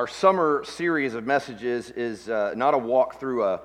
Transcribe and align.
our 0.00 0.08
summer 0.08 0.64
series 0.64 1.12
of 1.12 1.26
messages 1.26 1.90
is 1.90 2.30
uh, 2.30 2.54
not 2.56 2.72
a 2.72 2.78
walk 2.78 3.20
through 3.20 3.44
a 3.44 3.60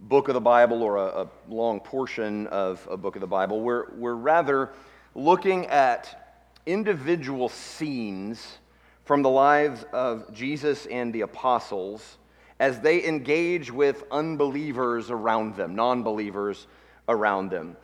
book 0.00 0.26
of 0.26 0.34
the 0.34 0.40
Bible 0.40 0.82
or 0.82 0.96
a, 0.96 1.22
a, 1.22 1.28
long 1.48 1.78
portion 1.78 2.48
of 2.48 2.84
a 2.90 2.96
book 2.96 3.14
of 3.14 3.20
the 3.20 3.26
Bible. 3.28 3.60
We're, 3.60 3.94
we're 3.94 4.16
rather 4.16 4.72
looking 5.14 5.66
at 5.66 6.34
individual 6.66 7.48
scenes 7.48 8.58
from 9.04 9.22
the 9.22 9.30
lives 9.30 9.84
of 9.92 10.34
Jesus 10.34 10.86
and 10.86 11.12
the 11.12 11.20
apostles 11.20 12.18
as 12.58 12.80
they 12.80 13.06
engage 13.06 13.70
with 13.70 14.02
unbelievers 14.10 15.12
around 15.12 15.54
them, 15.54 15.76
non 15.76 16.02
believers 16.02 16.66
around 17.08 17.50
them 17.50 17.76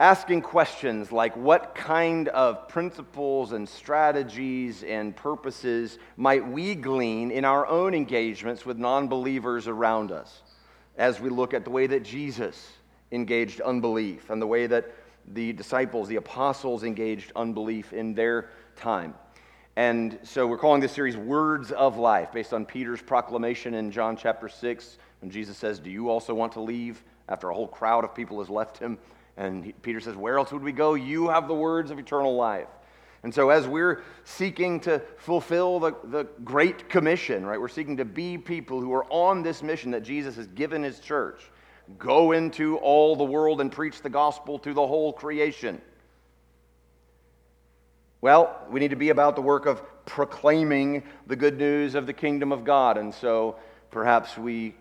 asking 0.00 0.40
questions 0.40 1.12
like 1.12 1.36
what 1.36 1.74
kind 1.74 2.28
of 2.28 2.66
principles 2.68 3.52
and 3.52 3.68
strategies 3.68 4.82
and 4.82 5.14
purposes 5.14 5.98
might 6.16 6.44
we 6.44 6.74
glean 6.74 7.30
in 7.30 7.44
our 7.44 7.66
own 7.66 7.92
engagements 7.92 8.64
with 8.64 8.78
non 8.78 9.08
believers 9.08 9.68
around 9.68 10.10
us 10.10 10.42
as 10.96 11.20
we 11.20 11.28
look 11.28 11.52
at 11.52 11.64
the 11.64 11.70
way 11.70 11.86
that 11.86 12.02
Jesus 12.02 12.72
engaged 13.12 13.60
unbelief 13.60 14.30
and 14.30 14.40
the 14.40 14.46
way 14.46 14.66
that 14.66 14.90
the 15.34 15.52
disciples, 15.52 16.08
the 16.08 16.16
apostles, 16.16 16.82
engaged 16.82 17.30
unbelief 17.36 17.92
in 17.92 18.14
their 18.14 18.48
time. 18.76 19.14
And 19.76 20.18
so 20.22 20.46
we're 20.46 20.58
calling 20.58 20.80
this 20.80 20.92
series 20.92 21.16
Words 21.16 21.72
of 21.72 21.98
Life, 21.98 22.32
based 22.32 22.54
on 22.54 22.64
Peter's 22.64 23.02
proclamation 23.02 23.74
in 23.74 23.90
John 23.90 24.16
chapter 24.16 24.48
6, 24.48 24.98
when 25.20 25.30
Jesus 25.30 25.58
says, 25.58 25.78
Do 25.78 25.90
you 25.90 26.08
also 26.08 26.34
want 26.34 26.52
to 26.52 26.60
leave 26.60 27.04
after 27.28 27.50
a 27.50 27.54
whole 27.54 27.68
crowd 27.68 28.02
of 28.04 28.14
people 28.14 28.38
has 28.40 28.48
left 28.48 28.78
him? 28.78 28.98
And 29.40 29.72
Peter 29.80 30.00
says, 30.00 30.16
Where 30.16 30.36
else 30.36 30.52
would 30.52 30.62
we 30.62 30.70
go? 30.70 30.92
You 30.94 31.30
have 31.30 31.48
the 31.48 31.54
words 31.54 31.90
of 31.90 31.98
eternal 31.98 32.36
life. 32.36 32.68
And 33.22 33.34
so, 33.34 33.48
as 33.48 33.66
we're 33.66 34.02
seeking 34.24 34.80
to 34.80 35.00
fulfill 35.16 35.80
the, 35.80 35.94
the 36.04 36.24
Great 36.44 36.90
Commission, 36.90 37.46
right, 37.46 37.58
we're 37.58 37.68
seeking 37.68 37.96
to 37.96 38.04
be 38.04 38.36
people 38.36 38.80
who 38.80 38.92
are 38.92 39.10
on 39.10 39.42
this 39.42 39.62
mission 39.62 39.92
that 39.92 40.02
Jesus 40.02 40.36
has 40.36 40.46
given 40.48 40.82
his 40.82 41.00
church 41.00 41.40
go 41.98 42.32
into 42.32 42.76
all 42.78 43.16
the 43.16 43.24
world 43.24 43.62
and 43.62 43.72
preach 43.72 44.02
the 44.02 44.10
gospel 44.10 44.58
to 44.58 44.74
the 44.74 44.86
whole 44.86 45.12
creation. 45.12 45.80
Well, 48.20 48.54
we 48.70 48.78
need 48.78 48.90
to 48.90 48.96
be 48.96 49.08
about 49.08 49.36
the 49.36 49.42
work 49.42 49.64
of 49.64 49.82
proclaiming 50.04 51.02
the 51.26 51.36
good 51.36 51.56
news 51.56 51.94
of 51.94 52.06
the 52.06 52.12
kingdom 52.12 52.52
of 52.52 52.64
God. 52.64 52.98
And 52.98 53.14
so, 53.14 53.56
perhaps 53.90 54.36
we 54.36 54.74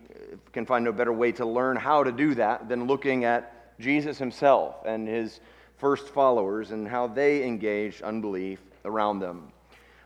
can 0.51 0.65
find 0.65 0.83
no 0.83 0.91
better 0.91 1.13
way 1.13 1.31
to 1.31 1.45
learn 1.45 1.77
how 1.77 2.03
to 2.03 2.11
do 2.11 2.35
that 2.35 2.67
than 2.67 2.87
looking 2.87 3.23
at 3.23 3.55
Jesus 3.79 4.17
himself 4.17 4.75
and 4.85 5.07
his 5.07 5.39
first 5.77 6.09
followers 6.09 6.71
and 6.71 6.87
how 6.87 7.07
they 7.07 7.43
engaged 7.43 8.01
unbelief 8.01 8.59
around 8.85 9.19
them. 9.19 9.51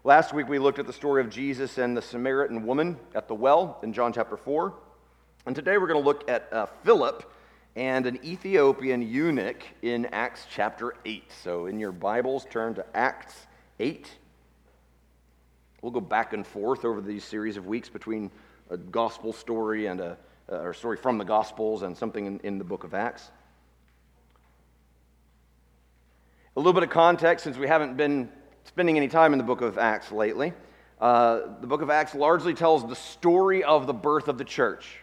Last 0.04 0.34
week 0.34 0.48
we 0.48 0.60
looked 0.60 0.80
at 0.80 0.86
the 0.86 0.94
story 0.94 1.22
of 1.22 1.30
Jesus 1.30 1.78
and 1.78 1.96
the 1.96 2.02
Samaritan 2.02 2.66
woman 2.66 2.98
at 3.16 3.28
the 3.28 3.36
well 3.36 3.80
in 3.84 3.94
John 3.94 4.14
chapter 4.14 4.38
4. 4.38 4.74
And 5.46 5.56
today 5.56 5.78
we're 5.78 5.88
going 5.88 6.02
to 6.02 6.06
look 6.06 6.30
at 6.30 6.52
uh, 6.54 6.68
Philip 6.84 7.32
and 7.76 8.06
an 8.06 8.20
Ethiopian 8.24 9.02
eunuch 9.02 9.64
in 9.82 10.06
Acts 10.08 10.46
chapter 10.52 10.94
8. 11.06 11.24
So 11.44 11.66
in 11.66 11.80
your 11.80 11.92
Bibles, 11.92 12.46
turn 12.50 12.76
to 12.76 12.86
Acts 12.96 13.48
8. 13.80 14.10
We'll 15.82 15.92
go 15.92 16.00
back 16.00 16.34
and 16.34 16.46
forth 16.46 16.86
over 16.86 17.02
these 17.02 17.24
series 17.24 17.58
of 17.58 17.66
weeks 17.66 17.90
between 17.90 18.30
a 18.70 18.78
gospel 18.78 19.34
story 19.34 19.88
and 19.88 20.00
a, 20.00 20.18
or 20.48 20.74
story 20.74 20.98
from 20.98 21.18
the 21.18 21.26
Gospels 21.26 21.84
and 21.84 21.98
something 21.98 22.26
in, 22.26 22.40
in 22.44 22.58
the 22.58 22.64
book 22.64 22.84
of 22.84 22.94
Acts. 22.94 23.32
A 26.56 26.60
little 26.60 26.74
bit 26.74 26.84
of 26.84 26.92
context 26.92 27.44
since 27.44 27.58
we 27.58 27.68
haven't 27.68 27.98
been 27.98 28.30
spending 28.66 28.96
any 28.96 29.08
time 29.08 29.34
in 29.34 29.40
the 29.40 29.44
book 29.44 29.62
of 29.62 29.80
Acts 29.80 30.12
lately. 30.12 30.54
Uh, 31.02 31.40
the 31.60 31.66
book 31.66 31.82
of 31.82 31.90
Acts 31.90 32.14
largely 32.14 32.54
tells 32.54 32.88
the 32.88 32.96
story 32.96 33.64
of 33.64 33.88
the 33.88 33.94
birth 33.94 34.28
of 34.28 34.38
the 34.38 34.44
church. 34.44 35.00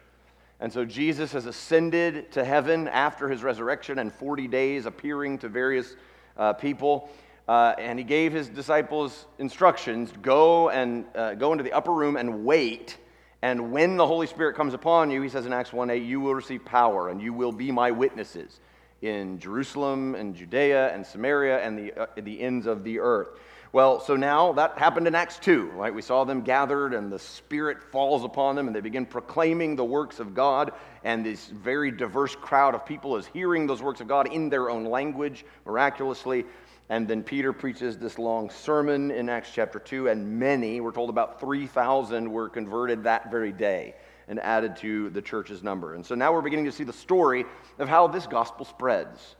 And 0.60 0.72
so 0.72 0.84
Jesus 0.84 1.32
has 1.32 1.46
ascended 1.46 2.30
to 2.30 2.44
heaven 2.44 2.86
after 2.86 3.28
his 3.28 3.42
resurrection 3.42 3.98
and 3.98 4.12
40 4.12 4.46
days 4.46 4.86
appearing 4.86 5.38
to 5.38 5.48
various 5.48 5.96
uh, 6.36 6.52
people. 6.52 7.10
Uh, 7.48 7.74
and 7.78 7.98
he 7.98 8.04
gave 8.04 8.32
his 8.32 8.48
disciples 8.48 9.26
instructions 9.40 10.12
go 10.22 10.68
and 10.68 11.04
uh, 11.16 11.34
go 11.34 11.50
into 11.50 11.64
the 11.64 11.72
upper 11.72 11.92
room 11.92 12.16
and 12.16 12.44
wait. 12.44 12.96
And 13.42 13.72
when 13.72 13.96
the 13.96 14.06
Holy 14.06 14.28
Spirit 14.28 14.54
comes 14.54 14.72
upon 14.72 15.10
you, 15.10 15.20
he 15.20 15.28
says 15.28 15.46
in 15.46 15.52
Acts 15.52 15.72
1 15.72 15.90
8, 15.90 16.00
you 16.00 16.20
will 16.20 16.36
receive 16.36 16.64
power 16.64 17.08
and 17.08 17.20
you 17.20 17.32
will 17.32 17.50
be 17.50 17.72
my 17.72 17.90
witnesses 17.90 18.60
in 19.02 19.38
Jerusalem 19.38 20.14
and 20.14 20.34
Judea 20.34 20.92
and 20.94 21.06
Samaria 21.06 21.60
and 21.60 21.78
the, 21.78 22.00
uh, 22.00 22.06
the 22.16 22.40
ends 22.40 22.66
of 22.66 22.84
the 22.84 22.98
earth. 22.98 23.28
Well, 23.72 24.00
so 24.00 24.16
now 24.16 24.52
that 24.54 24.78
happened 24.78 25.06
in 25.06 25.14
Acts 25.14 25.38
2, 25.38 25.70
right? 25.70 25.94
We 25.94 26.02
saw 26.02 26.24
them 26.24 26.42
gathered 26.42 26.92
and 26.92 27.10
the 27.10 27.20
Spirit 27.20 27.82
falls 27.82 28.24
upon 28.24 28.56
them 28.56 28.66
and 28.66 28.74
they 28.74 28.80
begin 28.80 29.06
proclaiming 29.06 29.76
the 29.76 29.84
works 29.84 30.18
of 30.18 30.34
God. 30.34 30.72
And 31.04 31.24
this 31.24 31.46
very 31.46 31.92
diverse 31.92 32.34
crowd 32.34 32.74
of 32.74 32.84
people 32.84 33.16
is 33.16 33.26
hearing 33.26 33.68
those 33.68 33.80
works 33.80 34.00
of 34.00 34.08
God 34.08 34.32
in 34.32 34.48
their 34.48 34.70
own 34.70 34.84
language 34.84 35.44
miraculously. 35.64 36.46
And 36.88 37.06
then 37.06 37.22
Peter 37.22 37.52
preaches 37.52 37.96
this 37.96 38.18
long 38.18 38.50
sermon 38.50 39.12
in 39.12 39.28
Acts 39.28 39.50
chapter 39.54 39.78
2, 39.78 40.08
and 40.08 40.40
many, 40.40 40.80
we're 40.80 40.90
told 40.90 41.08
about 41.08 41.38
3,000 41.38 42.28
were 42.28 42.48
converted 42.48 43.04
that 43.04 43.30
very 43.30 43.52
day 43.52 43.94
and 44.28 44.40
added 44.40 44.76
to 44.76 45.10
the 45.10 45.22
church's 45.22 45.62
number. 45.62 45.94
And 45.94 46.04
so 46.04 46.14
now 46.14 46.32
we're 46.32 46.42
beginning 46.42 46.66
to 46.66 46.72
see 46.72 46.84
the 46.84 46.92
story 46.92 47.44
of 47.78 47.88
how 47.88 48.06
this 48.06 48.26
gospel 48.26 48.64
spreads. 48.64 49.36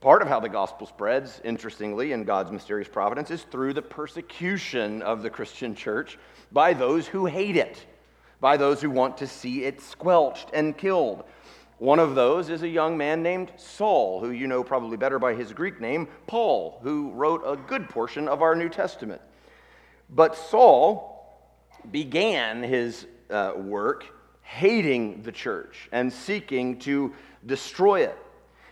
Part 0.00 0.20
of 0.20 0.26
how 0.26 0.40
the 0.40 0.48
gospel 0.48 0.88
spreads, 0.88 1.40
interestingly, 1.44 2.10
in 2.10 2.24
God's 2.24 2.50
mysterious 2.50 2.88
providence, 2.88 3.30
is 3.30 3.42
through 3.44 3.74
the 3.74 3.82
persecution 3.82 5.00
of 5.00 5.22
the 5.22 5.30
Christian 5.30 5.76
church 5.76 6.18
by 6.50 6.72
those 6.72 7.06
who 7.06 7.26
hate 7.26 7.56
it, 7.56 7.86
by 8.40 8.56
those 8.56 8.80
who 8.80 8.90
want 8.90 9.18
to 9.18 9.28
see 9.28 9.62
it 9.64 9.80
squelched 9.80 10.50
and 10.52 10.76
killed. 10.76 11.22
One 11.78 11.98
of 11.98 12.14
those 12.14 12.48
is 12.48 12.62
a 12.62 12.68
young 12.68 12.96
man 12.96 13.22
named 13.22 13.52
Saul, 13.56 14.20
who 14.20 14.30
you 14.30 14.46
know 14.46 14.64
probably 14.64 14.96
better 14.96 15.18
by 15.18 15.34
his 15.34 15.52
Greek 15.52 15.80
name, 15.80 16.08
Paul, 16.26 16.80
who 16.82 17.10
wrote 17.12 17.42
a 17.46 17.56
good 17.56 17.88
portion 17.88 18.26
of 18.26 18.42
our 18.42 18.56
New 18.56 18.68
Testament. 18.68 19.20
But 20.10 20.36
Saul 20.36 21.12
began 21.90 22.62
his 22.62 23.06
uh, 23.32 23.54
work 23.56 24.04
hating 24.42 25.22
the 25.22 25.32
church 25.32 25.88
and 25.92 26.12
seeking 26.12 26.78
to 26.80 27.12
destroy 27.46 28.00
it. 28.00 28.18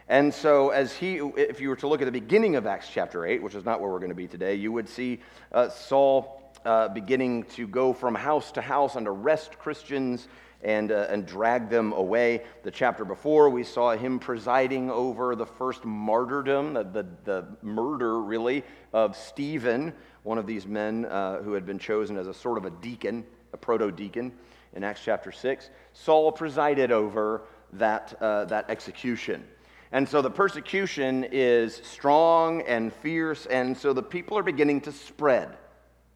And 0.08 0.34
so, 0.34 0.70
as 0.70 0.92
he, 0.92 1.16
if 1.36 1.60
you 1.60 1.68
were 1.68 1.76
to 1.76 1.86
look 1.86 2.02
at 2.02 2.04
the 2.04 2.12
beginning 2.12 2.56
of 2.56 2.66
Acts 2.66 2.88
chapter 2.92 3.24
8, 3.24 3.42
which 3.42 3.54
is 3.54 3.64
not 3.64 3.80
where 3.80 3.90
we're 3.90 4.00
going 4.00 4.10
to 4.10 4.16
be 4.16 4.26
today, 4.26 4.56
you 4.56 4.72
would 4.72 4.88
see 4.88 5.20
uh, 5.52 5.68
Saul 5.68 6.52
uh, 6.64 6.88
beginning 6.88 7.44
to 7.44 7.66
go 7.66 7.92
from 7.92 8.14
house 8.14 8.50
to 8.52 8.60
house 8.60 8.96
and 8.96 9.06
arrest 9.06 9.58
Christians 9.58 10.26
and, 10.62 10.92
uh, 10.92 11.06
and 11.08 11.26
drag 11.26 11.70
them 11.70 11.92
away. 11.92 12.42
The 12.64 12.70
chapter 12.70 13.04
before, 13.04 13.48
we 13.50 13.64
saw 13.64 13.96
him 13.96 14.18
presiding 14.18 14.90
over 14.90 15.36
the 15.36 15.46
first 15.46 15.84
martyrdom, 15.84 16.74
the, 16.74 16.82
the, 16.82 17.06
the 17.24 17.46
murder, 17.62 18.20
really, 18.20 18.64
of 18.92 19.16
Stephen, 19.16 19.92
one 20.22 20.38
of 20.38 20.46
these 20.46 20.66
men 20.66 21.06
uh, 21.06 21.40
who 21.40 21.52
had 21.52 21.64
been 21.64 21.78
chosen 21.78 22.16
as 22.16 22.26
a 22.26 22.34
sort 22.34 22.58
of 22.58 22.64
a 22.64 22.70
deacon, 22.70 23.24
a 23.52 23.56
proto 23.56 23.90
deacon 23.90 24.32
in 24.74 24.84
Acts 24.84 25.02
chapter 25.04 25.32
6, 25.32 25.70
Saul 25.92 26.32
presided 26.32 26.92
over 26.92 27.42
that, 27.72 28.14
uh, 28.20 28.44
that 28.46 28.70
execution. 28.70 29.44
And 29.92 30.08
so 30.08 30.22
the 30.22 30.30
persecution 30.30 31.26
is 31.32 31.80
strong 31.84 32.62
and 32.62 32.92
fierce, 32.92 33.46
and 33.46 33.76
so 33.76 33.92
the 33.92 34.02
people 34.02 34.38
are 34.38 34.42
beginning 34.42 34.82
to 34.82 34.92
spread 34.92 35.56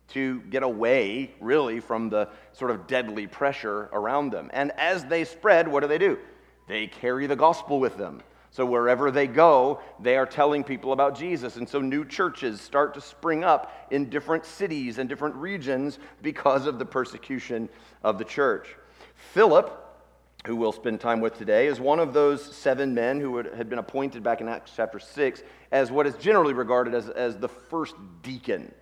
to 0.08 0.40
get 0.42 0.62
away, 0.62 1.32
really, 1.40 1.80
from 1.80 2.08
the 2.08 2.28
sort 2.52 2.70
of 2.70 2.86
deadly 2.86 3.26
pressure 3.26 3.88
around 3.92 4.30
them. 4.30 4.50
And 4.52 4.70
as 4.72 5.04
they 5.04 5.24
spread, 5.24 5.66
what 5.66 5.80
do 5.80 5.88
they 5.88 5.98
do? 5.98 6.18
They 6.68 6.86
carry 6.86 7.26
the 7.26 7.36
gospel 7.36 7.80
with 7.80 7.96
them. 7.96 8.22
So 8.54 8.64
wherever 8.64 9.10
they 9.10 9.26
go, 9.26 9.80
they 9.98 10.16
are 10.16 10.26
telling 10.26 10.62
people 10.62 10.92
about 10.92 11.18
Jesus. 11.18 11.56
And 11.56 11.68
so 11.68 11.80
new 11.80 12.04
churches 12.04 12.60
start 12.60 12.94
to 12.94 13.00
spring 13.00 13.42
up 13.42 13.88
in 13.90 14.08
different 14.08 14.46
cities 14.46 14.98
and 14.98 15.08
different 15.08 15.34
regions 15.34 15.98
because 16.22 16.66
of 16.66 16.78
the 16.78 16.84
persecution 16.84 17.68
of 18.04 18.16
the 18.16 18.24
church. 18.24 18.76
Philip, 19.32 19.76
who 20.46 20.54
we'll 20.54 20.70
spend 20.70 21.00
time 21.00 21.20
with 21.20 21.36
today, 21.36 21.66
is 21.66 21.80
one 21.80 21.98
of 21.98 22.12
those 22.12 22.44
seven 22.44 22.94
men 22.94 23.18
who 23.18 23.38
had 23.38 23.68
been 23.68 23.80
appointed 23.80 24.22
back 24.22 24.40
in 24.40 24.48
Acts 24.48 24.70
chapter 24.76 25.00
6 25.00 25.42
as 25.72 25.90
what 25.90 26.06
is 26.06 26.14
generally 26.14 26.54
regarded 26.54 26.94
as, 26.94 27.08
as 27.08 27.36
the 27.36 27.48
first 27.48 27.96
deacon. 28.22 28.72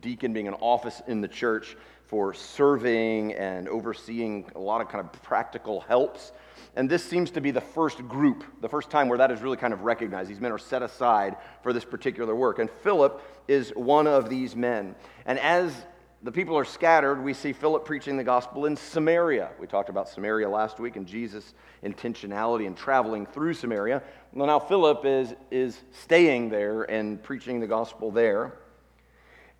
Deacon 0.00 0.32
being 0.32 0.46
an 0.46 0.54
office 0.54 1.02
in 1.08 1.20
the 1.20 1.26
church 1.26 1.76
for 2.08 2.34
serving 2.34 3.32
and 3.34 3.68
overseeing 3.68 4.50
a 4.54 4.58
lot 4.58 4.80
of 4.80 4.88
kind 4.88 5.04
of 5.04 5.22
practical 5.22 5.80
helps 5.80 6.32
and 6.78 6.88
this 6.88 7.04
seems 7.04 7.32
to 7.32 7.40
be 7.40 7.50
the 7.50 7.60
first 7.60 8.06
group, 8.06 8.44
the 8.60 8.68
first 8.68 8.88
time 8.88 9.08
where 9.08 9.18
that 9.18 9.32
is 9.32 9.40
really 9.40 9.56
kind 9.56 9.72
of 9.72 9.82
recognized. 9.82 10.30
These 10.30 10.40
men 10.40 10.52
are 10.52 10.58
set 10.58 10.80
aside 10.80 11.36
for 11.62 11.72
this 11.72 11.84
particular 11.84 12.36
work. 12.36 12.60
And 12.60 12.70
Philip 12.70 13.20
is 13.48 13.70
one 13.70 14.06
of 14.06 14.28
these 14.28 14.54
men. 14.54 14.94
And 15.26 15.40
as 15.40 15.74
the 16.22 16.30
people 16.30 16.56
are 16.56 16.64
scattered, 16.64 17.20
we 17.20 17.34
see 17.34 17.52
Philip 17.52 17.84
preaching 17.84 18.16
the 18.16 18.22
gospel 18.22 18.66
in 18.66 18.76
Samaria. 18.76 19.50
We 19.58 19.66
talked 19.66 19.88
about 19.88 20.08
Samaria 20.08 20.48
last 20.48 20.78
week 20.78 20.94
and 20.94 21.04
Jesus' 21.04 21.52
intentionality 21.82 22.66
in 22.66 22.76
traveling 22.76 23.26
through 23.26 23.54
Samaria. 23.54 24.00
Well, 24.32 24.46
now 24.46 24.60
Philip 24.60 25.04
is, 25.04 25.34
is 25.50 25.80
staying 25.90 26.50
there 26.50 26.84
and 26.84 27.20
preaching 27.20 27.58
the 27.58 27.66
gospel 27.66 28.12
there. 28.12 28.52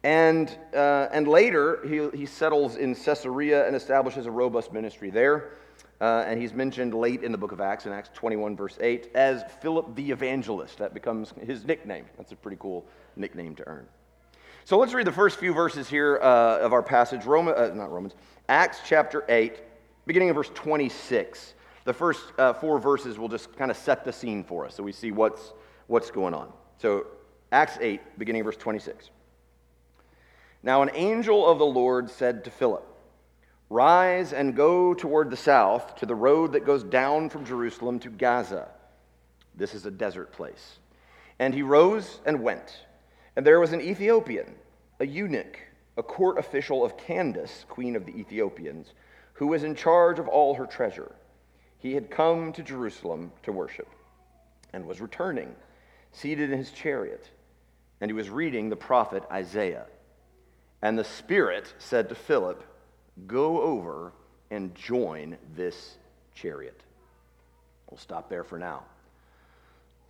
And, 0.05 0.57
uh, 0.75 1.09
and 1.13 1.27
later, 1.27 1.81
he, 1.87 2.17
he 2.17 2.27
settles 2.27 2.77
in 2.77 2.95
Caesarea 2.95 3.67
and 3.67 3.75
establishes 3.75 4.27
a 4.27 4.31
robust 4.31 4.73
ministry 4.73 5.11
there. 5.11 5.51
Uh, 6.01 6.25
and 6.27 6.41
he's 6.41 6.55
mentioned 6.55 6.95
late 6.95 7.25
in 7.25 7.33
the 7.33 7.39
book 7.39 7.51
of 7.51 7.61
Acts, 7.61 7.87
in 7.87 7.93
Acts 7.93 8.11
21, 8.15 8.57
verse 8.57 8.79
8, 8.81 9.11
as 9.17 9.43
Philip 9.61 9.97
the 9.97 10.11
Evangelist. 10.13 10.79
That 10.79 10.95
becomes 10.95 11.35
his 11.45 11.65
nickname. 11.65 12.05
That's 12.17 12.31
a 12.31 12.37
pretty 12.37 12.59
cool 12.61 12.87
nickname 13.17 13.57
to 13.57 13.67
earn. 13.67 13.87
So 14.65 14.79
let's 14.79 14.93
read 14.93 15.07
the 15.07 15.13
first 15.13 15.39
few 15.39 15.53
verses 15.53 15.89
here 15.89 16.21
uh, 16.23 16.59
of 16.59 16.73
our 16.73 16.83
passage, 16.83 17.25
Roman, 17.25 17.55
uh, 17.55 17.75
not 17.75 17.91
Romans, 17.91 18.15
Acts 18.49 18.79
chapter 18.87 19.25
8, 19.29 19.61
beginning 20.07 20.31
of 20.31 20.37
verse 20.37 20.51
26. 20.55 21.55
The 21.85 21.93
first 21.93 22.21
uh, 22.39 22.53
four 22.53 22.79
verses 22.79 23.19
will 23.19 23.29
just 23.29 23.57
kind 23.57 23.71
of 23.71 23.77
set 23.77 24.05
the 24.05 24.13
scene 24.13 24.45
for 24.45 24.67
us 24.67 24.75
so 24.75 24.83
we 24.83 24.93
see 24.93 25.11
what's, 25.11 25.55
what's 25.87 26.11
going 26.11 26.35
on. 26.35 26.53
So, 26.77 27.07
Acts 27.51 27.79
8, 27.81 28.19
beginning 28.19 28.43
of 28.43 28.45
verse 28.45 28.57
26. 28.57 29.11
Now, 30.63 30.83
an 30.83 30.91
angel 30.95 31.47
of 31.47 31.59
the 31.59 31.67
Lord 31.67 32.11
said 32.11 32.45
to 32.45 32.51
Philip, 32.51 32.85
Rise 33.71 34.33
and 34.33 34.57
go 34.57 34.95
toward 34.95 35.31
the 35.31 35.37
south 35.37 35.97
to 35.97 36.07
the 36.07 36.15
road 36.15 36.53
that 36.53 36.65
goes 36.65 36.83
down 36.83 37.29
from 37.29 37.45
Jerusalem 37.45 37.99
to 38.01 38.09
Gaza. 38.09 38.69
This 39.55 39.75
is 39.75 39.87
a 39.87 39.91
desert 39.91 40.33
place. 40.33 40.79
And 41.39 41.55
he 41.55 41.63
rose 41.63 42.21
and 42.25 42.43
went. 42.43 42.85
And 43.37 43.47
there 43.47 43.61
was 43.61 43.73
an 43.73 43.81
Ethiopian, 43.81 44.55
a 45.01 45.07
eunuch, 45.07 45.61
a 45.97 46.03
court 46.03 46.39
official 46.39 46.85
of 46.85 46.97
Candace, 46.97 47.65
queen 47.69 47.95
of 47.95 48.07
the 48.07 48.17
Ethiopians, 48.19 48.95
who 49.35 49.47
was 49.47 49.65
in 49.65 49.75
charge 49.75 50.19
of 50.19 50.29
all 50.29 50.55
her 50.55 50.67
treasure. 50.67 51.13
He 51.79 51.95
had 51.95 52.11
come 52.11 52.53
to 52.55 52.63
Jerusalem 52.63 53.31
to 53.45 53.53
worship 53.53 53.89
and 54.73 54.87
was 54.87 55.01
returning, 55.01 55.55
seated 56.13 56.51
in 56.51 56.59
his 56.59 56.73
chariot. 56.73 57.29
And 58.01 58.11
he 58.11 58.15
was 58.15 58.31
reading 58.31 58.69
the 58.69 58.77
prophet 58.77 59.23
Isaiah. 59.31 59.87
And 60.83 60.99
the 60.99 61.05
Spirit 61.05 61.73
said 61.79 62.09
to 62.09 62.15
Philip, 62.15 62.63
Go 63.27 63.61
over 63.61 64.13
and 64.51 64.75
join 64.75 65.37
this 65.57 65.97
chariot. 66.35 66.81
We'll 67.91 67.99
stop 67.99 68.29
there 68.29 68.45
for 68.45 68.59
now. 68.59 68.85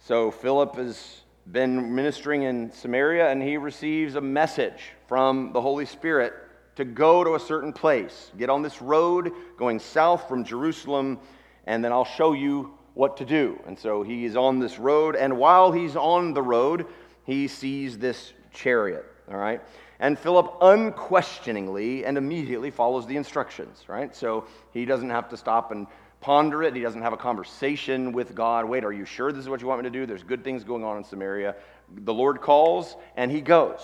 So 0.00 0.30
Philip 0.30 0.76
has 0.76 1.22
been 1.50 1.94
ministering 1.94 2.42
in 2.42 2.70
Samaria 2.72 3.30
and 3.30 3.42
he 3.42 3.56
receives 3.56 4.14
a 4.14 4.20
message 4.20 4.92
from 5.06 5.52
the 5.52 5.60
Holy 5.60 5.86
Spirit 5.86 6.34
to 6.76 6.84
go 6.84 7.24
to 7.24 7.34
a 7.34 7.40
certain 7.40 7.72
place. 7.72 8.30
Get 8.38 8.50
on 8.50 8.62
this 8.62 8.80
road 8.80 9.32
going 9.56 9.80
south 9.80 10.28
from 10.28 10.44
Jerusalem, 10.44 11.18
and 11.66 11.84
then 11.84 11.90
I'll 11.90 12.04
show 12.04 12.34
you 12.34 12.78
what 12.94 13.16
to 13.16 13.24
do. 13.24 13.58
And 13.66 13.76
so 13.76 14.02
he 14.02 14.24
is 14.24 14.36
on 14.36 14.60
this 14.60 14.78
road, 14.78 15.16
and 15.16 15.38
while 15.38 15.72
he's 15.72 15.96
on 15.96 16.34
the 16.34 16.42
road, 16.42 16.86
he 17.24 17.48
sees 17.48 17.98
this 17.98 18.32
chariot. 18.52 19.04
All 19.28 19.36
right? 19.36 19.60
And 20.00 20.18
Philip 20.18 20.56
unquestioningly 20.60 22.04
and 22.04 22.16
immediately 22.16 22.70
follows 22.70 23.06
the 23.06 23.16
instructions, 23.16 23.84
right? 23.88 24.14
So 24.14 24.46
he 24.72 24.84
doesn't 24.84 25.10
have 25.10 25.28
to 25.30 25.36
stop 25.36 25.72
and 25.72 25.86
ponder 26.20 26.62
it. 26.62 26.74
He 26.74 26.82
doesn't 26.82 27.02
have 27.02 27.12
a 27.12 27.16
conversation 27.16 28.12
with 28.12 28.34
God. 28.34 28.64
Wait, 28.64 28.84
are 28.84 28.92
you 28.92 29.04
sure 29.04 29.32
this 29.32 29.42
is 29.42 29.48
what 29.48 29.60
you 29.60 29.66
want 29.66 29.82
me 29.82 29.90
to 29.90 29.98
do? 29.98 30.06
There's 30.06 30.22
good 30.22 30.44
things 30.44 30.64
going 30.64 30.84
on 30.84 30.96
in 30.98 31.04
Samaria. 31.04 31.56
The 31.90 32.14
Lord 32.14 32.40
calls 32.40 32.96
and 33.16 33.30
he 33.30 33.40
goes. 33.40 33.80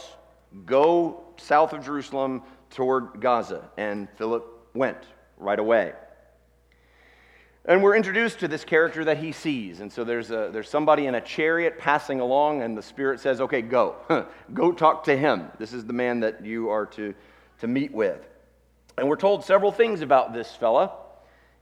Go 0.67 1.25
south 1.37 1.73
of 1.73 1.85
Jerusalem 1.85 2.43
toward 2.71 3.21
Gaza. 3.21 3.69
And 3.77 4.09
Philip 4.11 4.45
went 4.75 4.99
right 5.37 5.59
away. 5.59 5.95
And 7.67 7.83
we're 7.83 7.97
introduced 7.97 8.41
to 8.41 8.49
this 8.49 8.63
character 8.63 9.07
that 9.07 9.17
he 9.17 9.33
sees. 9.33 9.81
And 9.81 9.91
so 9.91 10.05
there's, 10.05 10.31
a, 10.31 10.51
there's 10.53 10.69
somebody 10.69 11.07
in 11.07 11.15
a 11.15 11.21
chariot 11.21 11.79
passing 11.79 12.21
along, 12.21 12.61
and 12.63 12.77
the 12.77 12.83
Spirit 12.83 13.21
says, 13.21 13.41
Okay, 13.41 13.63
go. 13.63 13.97
go 14.55 14.71
talk 14.71 15.05
to 15.05 15.17
him. 15.17 15.49
This 15.59 15.73
is 15.73 15.87
the 15.87 15.95
man 15.95 16.21
that 16.21 16.45
you 16.45 16.69
are 16.69 16.85
to, 16.87 17.15
to 17.61 17.67
meet 17.67 17.93
with. 17.93 18.29
And 18.99 19.09
we're 19.09 19.17
told 19.17 19.45
several 19.45 19.73
things 19.73 20.03
about 20.03 20.35
this 20.35 20.55
fella 20.55 20.93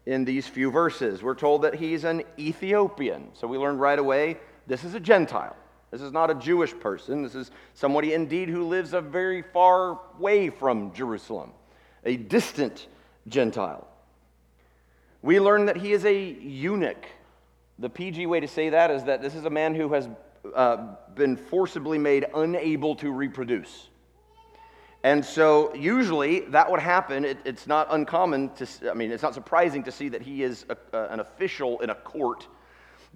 in 0.04 0.24
these 0.24 0.46
few 0.46 0.72
verses. 0.72 1.22
We're 1.22 1.36
told 1.36 1.62
that 1.62 1.76
he's 1.76 2.02
an 2.02 2.24
Ethiopian. 2.36 3.28
So 3.34 3.46
we 3.46 3.56
learned 3.56 3.80
right 3.80 3.98
away 3.98 4.38
this 4.66 4.84
is 4.84 4.94
a 4.94 5.00
Gentile. 5.00 5.56
This 5.92 6.00
is 6.00 6.12
not 6.12 6.30
a 6.30 6.34
Jewish 6.34 6.76
person. 6.78 7.22
This 7.22 7.34
is 7.34 7.50
somebody 7.74 8.14
indeed 8.14 8.48
who 8.48 8.66
lives 8.66 8.92
a 8.92 9.00
very 9.00 9.42
far 9.42 10.00
way 10.18 10.48
from 10.50 10.92
Jerusalem, 10.94 11.52
a 12.04 12.16
distant 12.16 12.88
Gentile. 13.28 13.86
We 15.22 15.38
learn 15.38 15.66
that 15.66 15.76
he 15.76 15.92
is 15.92 16.04
a 16.04 16.14
eunuch. 16.14 17.06
The 17.78 17.88
PG 17.88 18.26
way 18.26 18.40
to 18.40 18.48
say 18.48 18.70
that 18.70 18.90
is 18.90 19.04
that 19.04 19.22
this 19.22 19.34
is 19.34 19.44
a 19.44 19.50
man 19.50 19.74
who 19.74 19.92
has 19.92 20.08
uh, 20.54 20.96
been 21.14 21.36
forcibly 21.36 21.96
made 21.96 22.26
unable 22.34 22.96
to 22.96 23.10
reproduce. 23.10 23.88
And 25.04 25.24
so, 25.24 25.74
usually, 25.74 26.40
that 26.50 26.70
would 26.70 26.80
happen. 26.80 27.24
It, 27.24 27.38
it's 27.44 27.66
not 27.66 27.88
uncommon 27.90 28.50
to, 28.54 28.66
I 28.90 28.94
mean, 28.94 29.10
it's 29.10 29.22
not 29.22 29.34
surprising 29.34 29.82
to 29.84 29.92
see 29.92 30.08
that 30.10 30.22
he 30.22 30.42
is 30.42 30.64
a, 30.68 30.76
uh, 30.96 31.08
an 31.10 31.20
official 31.20 31.80
in 31.80 31.90
a 31.90 31.94
court 31.94 32.46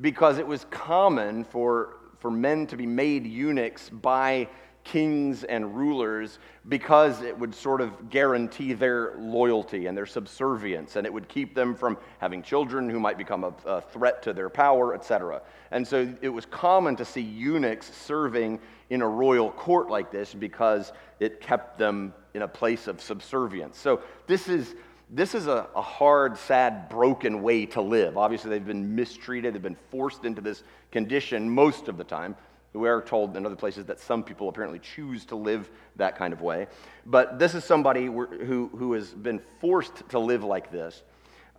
because 0.00 0.38
it 0.38 0.46
was 0.46 0.66
common 0.70 1.44
for, 1.44 1.96
for 2.18 2.30
men 2.30 2.66
to 2.68 2.76
be 2.76 2.86
made 2.86 3.24
eunuchs 3.26 3.88
by 3.88 4.48
kings 4.86 5.44
and 5.44 5.76
rulers 5.76 6.38
because 6.68 7.20
it 7.22 7.36
would 7.38 7.54
sort 7.54 7.80
of 7.80 8.08
guarantee 8.08 8.72
their 8.72 9.16
loyalty 9.18 9.86
and 9.86 9.96
their 9.96 10.06
subservience, 10.06 10.96
and 10.96 11.06
it 11.06 11.12
would 11.12 11.28
keep 11.28 11.54
them 11.54 11.74
from 11.74 11.98
having 12.18 12.42
children 12.42 12.88
who 12.88 13.00
might 13.00 13.18
become 13.18 13.44
a, 13.44 13.52
a 13.66 13.80
threat 13.80 14.22
to 14.22 14.32
their 14.32 14.48
power, 14.48 14.94
etc. 14.94 15.42
And 15.70 15.86
so 15.86 16.12
it 16.22 16.28
was 16.28 16.46
common 16.46 16.96
to 16.96 17.04
see 17.04 17.20
eunuchs 17.20 17.90
serving 17.94 18.60
in 18.90 19.02
a 19.02 19.08
royal 19.08 19.50
court 19.50 19.90
like 19.90 20.10
this 20.12 20.32
because 20.32 20.92
it 21.18 21.40
kept 21.40 21.78
them 21.78 22.14
in 22.34 22.42
a 22.42 22.48
place 22.48 22.86
of 22.86 23.00
subservience. 23.00 23.76
So 23.76 24.00
this 24.26 24.48
is 24.48 24.74
this 25.08 25.36
is 25.36 25.46
a, 25.46 25.68
a, 25.76 25.82
hard, 25.82 26.36
sad, 26.36 26.88
broken 26.88 27.40
way 27.40 27.64
to 27.66 27.80
live. 27.80 28.18
Obviously, 28.18 28.50
they've 28.50 28.66
been 28.66 28.96
mistreated, 28.96 29.54
they've 29.54 29.62
been 29.62 29.76
forced 29.88 30.24
into 30.24 30.40
this 30.40 30.64
condition 30.90 31.48
most 31.48 31.86
of 31.86 31.96
the 31.96 32.02
time. 32.02 32.34
We 32.76 32.88
are 32.88 33.00
told 33.00 33.36
in 33.36 33.46
other 33.46 33.56
places 33.56 33.86
that 33.86 34.00
some 34.00 34.22
people 34.22 34.48
apparently 34.48 34.78
choose 34.78 35.24
to 35.26 35.36
live 35.36 35.70
that 35.96 36.16
kind 36.16 36.32
of 36.32 36.42
way. 36.42 36.66
But 37.06 37.38
this 37.38 37.54
is 37.54 37.64
somebody 37.64 38.06
who, 38.06 38.68
who 38.68 38.92
has 38.92 39.10
been 39.10 39.40
forced 39.60 40.08
to 40.10 40.18
live 40.18 40.44
like 40.44 40.70
this, 40.70 41.02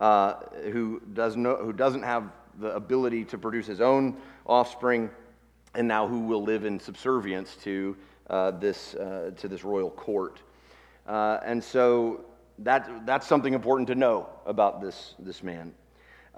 uh, 0.00 0.34
who, 0.72 1.00
does 1.12 1.36
no, 1.36 1.56
who 1.56 1.72
doesn't 1.72 2.02
have 2.02 2.30
the 2.60 2.74
ability 2.74 3.24
to 3.24 3.38
produce 3.38 3.66
his 3.66 3.80
own 3.80 4.16
offspring, 4.46 5.10
and 5.74 5.86
now 5.86 6.08
who 6.08 6.20
will 6.20 6.42
live 6.42 6.64
in 6.64 6.80
subservience 6.80 7.56
to, 7.62 7.96
uh, 8.30 8.50
this, 8.52 8.94
uh, 8.94 9.30
to 9.36 9.48
this 9.48 9.64
royal 9.64 9.90
court. 9.90 10.40
Uh, 11.06 11.38
and 11.44 11.62
so 11.62 12.24
that, 12.58 13.06
that's 13.06 13.26
something 13.26 13.54
important 13.54 13.88
to 13.88 13.94
know 13.94 14.28
about 14.46 14.80
this, 14.80 15.14
this 15.18 15.42
man. 15.42 15.72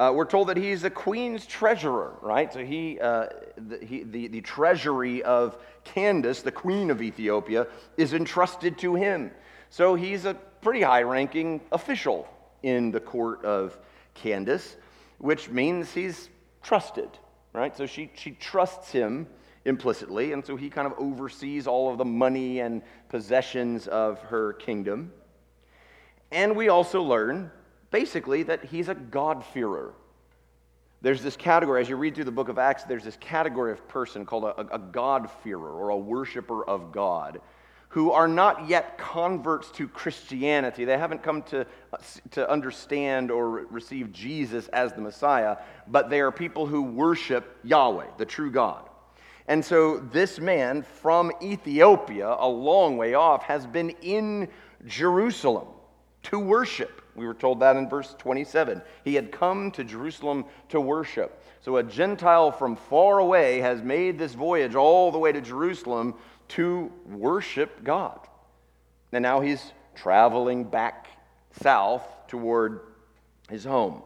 Uh, 0.01 0.11
we're 0.11 0.25
told 0.25 0.49
that 0.49 0.57
he's 0.57 0.81
the 0.81 0.89
queen's 0.89 1.45
treasurer, 1.45 2.15
right? 2.23 2.51
So 2.51 2.65
he, 2.65 2.99
uh, 2.99 3.27
the, 3.59 3.85
he, 3.85 4.03
the, 4.03 4.29
the 4.29 4.41
treasury 4.41 5.23
of 5.23 5.59
Candace, 5.85 6.41
the 6.41 6.51
queen 6.51 6.91
of 6.91 7.03
Ethiopia, 7.03 7.67
is 7.99 8.15
entrusted 8.15 8.79
to 8.79 8.95
him. 8.95 9.31
So 9.69 9.95
he's 9.95 10.25
a 10.25 10.33
pretty 10.63 10.81
high 10.81 11.03
ranking 11.03 11.61
official 11.71 12.27
in 12.63 12.91
the 12.91 13.01
court 13.01 13.45
of 13.45 13.79
Candace, 14.15 14.77
which 15.19 15.51
means 15.51 15.93
he's 15.93 16.31
trusted, 16.63 17.11
right? 17.53 17.77
So 17.77 17.85
she, 17.85 18.11
she 18.15 18.31
trusts 18.31 18.91
him 18.91 19.27
implicitly, 19.67 20.33
and 20.33 20.43
so 20.47 20.57
he 20.57 20.71
kind 20.71 20.87
of 20.87 20.95
oversees 20.99 21.67
all 21.67 21.93
of 21.93 21.99
the 21.99 22.07
money 22.07 22.61
and 22.61 22.81
possessions 23.11 23.87
of 23.87 24.19
her 24.21 24.55
kingdom. 24.55 25.13
And 26.33 26.57
we 26.57 26.71
also 26.71 27.03
learn 27.03 27.51
basically 27.91 28.43
that 28.45 28.65
he's 28.65 28.89
a 28.89 28.95
God-fearer. 28.95 29.95
There's 31.03 31.23
this 31.23 31.37
category, 31.37 31.81
as 31.81 31.89
you 31.89 31.97
read 31.97 32.15
through 32.15 32.25
the 32.25 32.33
book 32.33 32.49
of 32.49 32.59
Acts, 32.59 32.85
there's 32.85 33.05
this 33.05 33.17
category 33.17 33.73
of 33.73 33.89
person 33.89 34.27
called 34.27 34.45
a, 34.45 34.75
a 34.75 34.79
God-fearer 34.79 35.71
or 35.71 35.89
a 35.89 35.97
worshiper 35.97 36.63
of 36.69 36.93
God 36.93 37.41
who 37.89 38.13
are 38.13 38.29
not 38.29 38.69
yet 38.69 38.99
converts 38.99 39.71
to 39.73 39.89
Christianity. 39.89 40.85
They 40.85 40.97
haven't 40.97 41.25
come 41.25 41.43
to, 41.45 41.67
to 42.31 42.49
understand 42.49 43.33
or 43.33 43.51
receive 43.51 44.13
Jesus 44.13 44.69
as 44.69 44.93
the 44.93 45.01
Messiah, 45.01 45.57
but 45.89 46.09
they 46.09 46.21
are 46.21 46.31
people 46.31 46.67
who 46.67 46.83
worship 46.83 47.59
Yahweh, 47.65 48.07
the 48.17 48.25
true 48.25 48.53
God. 48.53 48.89
And 49.49 49.65
so 49.65 49.99
this 49.99 50.39
man 50.39 50.83
from 50.83 51.33
Ethiopia, 51.43 52.37
a 52.39 52.49
long 52.49 52.97
way 52.97 53.15
off, 53.15 53.43
has 53.43 53.67
been 53.67 53.91
in 54.03 54.49
Jerusalem 54.87 55.67
to 56.25 56.39
worship. 56.39 57.03
We 57.21 57.27
were 57.27 57.35
told 57.35 57.61
that 57.61 57.77
in 57.77 57.87
verse 57.87 58.15
27. 58.19 58.81
He 59.05 59.15
had 59.15 59.31
come 59.31 59.71
to 59.73 59.85
Jerusalem 59.85 60.47
to 60.71 60.81
worship. 60.81 61.45
So 61.61 61.77
a 61.77 61.83
Gentile 61.83 62.51
from 62.51 62.77
far 62.77 63.19
away 63.19 63.59
has 63.59 63.83
made 63.83 64.19
this 64.19 64.33
voyage 64.33 64.75
all 64.75 65.13
the 65.13 65.19
way 65.19 65.31
to 65.31 65.43
Jerusalem 65.43 66.15
to 66.49 66.91
worship 67.07 67.85
God. 67.85 68.19
And 69.13 69.23
now 69.23 69.41
he's 69.41 69.73
traveling 69.95 70.65
back 70.65 71.09
south 71.61 72.03
toward 72.27 72.81
his 73.51 73.65
home. 73.65 74.03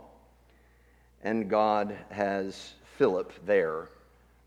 And 1.23 1.49
God 1.49 1.97
has 2.11 2.75
Philip 2.99 3.33
there 3.47 3.90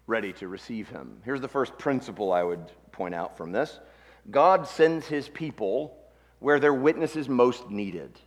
ready 0.08 0.34
to 0.34 0.50
receive 0.50 0.90
him. 0.90 1.22
Here's 1.24 1.42
the 1.42 1.48
first 1.48 1.78
principle 1.78 2.34
I 2.34 2.44
would 2.44 2.70
point 2.92 3.16
out 3.16 3.38
from 3.38 3.54
this 3.54 3.80
God 4.30 4.68
sends 4.68 5.08
his 5.08 5.30
people 5.30 5.98
where 6.40 6.60
their 6.60 6.74
witness 6.74 7.16
is 7.16 7.30
most 7.30 7.70
needed. 7.70 8.20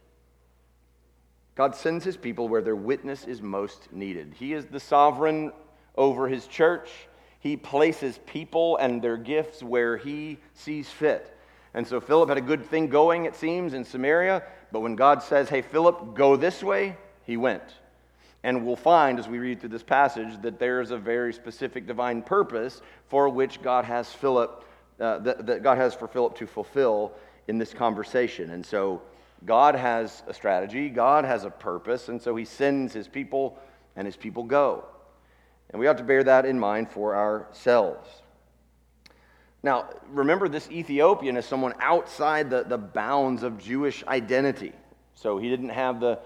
God 1.61 1.77
sends 1.77 2.07
his 2.07 2.17
people 2.17 2.49
where 2.49 2.63
their 2.63 2.75
witness 2.75 3.27
is 3.27 3.43
most 3.43 3.93
needed. 3.93 4.33
He 4.39 4.55
is 4.55 4.65
the 4.65 4.81
sovereign 4.81 5.53
over 5.95 6.27
his 6.27 6.47
church. 6.47 6.89
He 7.39 7.55
places 7.55 8.19
people 8.25 8.79
and 8.79 9.03
their 9.03 9.19
gifts 9.19 9.63
where 9.63 9.99
he 9.99 10.39
sees 10.55 10.89
fit. 10.89 11.37
And 11.75 11.87
so 11.87 12.01
Philip 12.01 12.31
had 12.31 12.39
a 12.39 12.41
good 12.41 12.65
thing 12.65 12.89
going, 12.89 13.27
it 13.27 13.37
seems, 13.37 13.75
in 13.75 13.85
Samaria. 13.85 14.43
But 14.73 14.81
when 14.81 14.97
God 14.97 15.23
says, 15.23 15.51
hey, 15.51 15.61
Philip, 15.61 16.15
go 16.15 16.35
this 16.35 16.63
way, 16.63 16.97
he 17.25 17.37
went. 17.37 17.75
And 18.43 18.65
we'll 18.65 18.75
find 18.75 19.19
as 19.19 19.29
we 19.29 19.39
read 19.39 19.61
through 19.61 19.69
this 19.69 19.83
passage 19.83 20.41
that 20.41 20.59
there's 20.59 20.93
a 20.93 20.97
very 20.97 21.35
specific 21.35 21.87
divine 21.87 22.23
purpose 22.23 22.81
for 23.09 23.29
which 23.29 23.61
God 23.61 23.85
has 23.85 24.11
Philip, 24.11 24.65
uh, 24.99 25.19
that, 25.19 25.45
that 25.45 25.63
God 25.63 25.77
has 25.77 25.93
for 25.93 26.09
Philip 26.09 26.37
to 26.37 26.47
fulfill 26.47 27.13
in 27.49 27.59
this 27.59 27.75
conversation. 27.75 28.49
And 28.49 28.65
so 28.65 29.03
God 29.45 29.75
has 29.75 30.23
a 30.27 30.35
strategy, 30.35 30.89
God 30.89 31.25
has 31.25 31.45
a 31.45 31.51
purpose, 31.51 32.09
and 32.09 32.21
so 32.21 32.37
he 32.37 32.45
sends 32.45 32.93
his 32.93 33.09
people, 33.09 33.59
and 33.97 34.07
his 34.07 34.17
people 34.17 34.45
go. 34.45 34.85
And 35.71 35.81
we 35.81 35.87
ought 35.87 35.99
to 35.99 36.05
bear 36.05 36.25
that 36.25 36.45
in 36.45 36.59
mind 36.59 36.91
for 36.91 37.17
ourselves. 37.17 38.09
Now, 39.63 39.91
remember, 40.09 40.49
this 40.49 40.71
Ethiopian 40.71 41.37
is 41.37 41.45
someone 41.45 41.75
outside 41.81 42.51
the, 42.51 42.65
the 42.65 42.79
bounds 42.79 43.43
of 43.43 43.59
Jewish 43.59 44.03
identity. 44.07 44.73
So 45.15 45.39
he 45.39 45.51
didn't 45.51 45.71
have 45.71 46.01
the, 46.01 46.19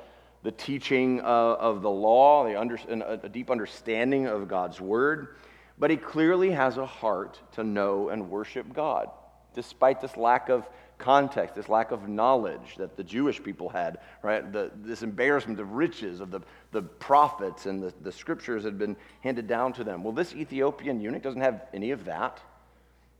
the 0.44 0.52
teaching 0.52 1.21
uh, 1.21 1.25
of 1.25 1.83
the 1.83 1.90
law, 1.90 2.44
the 2.44 2.59
under, 2.59 2.78
a 2.87 3.28
deep 3.28 3.50
understanding 3.50 4.26
of 4.26 4.47
God's 4.47 4.80
word, 4.80 5.37
but 5.78 5.90
he 5.90 5.97
clearly 5.97 6.52
has 6.52 6.76
a 6.76 6.87
heart 6.87 7.40
to 7.52 7.64
know 7.64 8.11
and 8.11 8.30
worship 8.30 8.73
God, 8.73 9.11
despite 9.52 10.00
this 10.00 10.16
lack 10.16 10.49
of 10.49 10.68
context, 10.98 11.54
this 11.54 11.68
lack 11.68 11.90
of 11.90 12.08
knowledge 12.08 12.76
that 12.76 12.96
the 12.96 13.04
Jewish 13.04 13.42
people 13.42 13.68
had, 13.68 13.98
right? 14.22 14.50
The, 14.52 14.70
this 14.76 15.02
embarrassment 15.02 15.60
of 15.60 15.72
riches 15.72 16.20
of 16.20 16.30
the, 16.30 16.40
the 16.72 16.82
prophets 16.82 17.66
and 17.66 17.82
the, 17.82 17.92
the 18.02 18.12
scriptures 18.12 18.64
had 18.64 18.78
been 18.78 18.96
handed 19.22 19.46
down 19.46 19.72
to 19.74 19.84
them. 19.84 20.02
Well, 20.04 20.12
this 20.12 20.34
Ethiopian 20.34 21.00
eunuch 21.00 21.22
doesn't 21.22 21.40
have 21.40 21.66
any 21.72 21.90
of 21.90 22.04
that. 22.04 22.40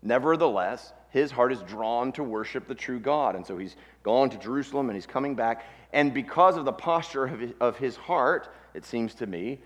Nevertheless, 0.02 0.93
his 1.11 1.31
heart 1.31 1.52
is 1.52 1.62
drawn 1.62 2.12
to 2.12 2.23
worship 2.23 2.66
the 2.66 2.75
true 2.75 3.00
God. 3.00 3.37
And 3.37 3.47
so 3.47 3.57
he's 3.57 3.76
gone 4.02 4.31
to 4.31 4.38
Jerusalem 4.38 4.88
and 4.88 4.97
he's 4.97 5.07
coming 5.07 5.35
back. 5.35 5.64
And 5.93 6.12
because 6.12 6.57
of 6.57 6.64
the 6.64 6.73
posture 6.73 7.25
of 7.25 7.40
his, 7.40 7.52
of 7.61 7.76
his 7.78 7.97
heart, 7.97 8.52
it 8.75 8.85
seems 8.85 9.14
to 9.16 9.26
me, 9.26 9.61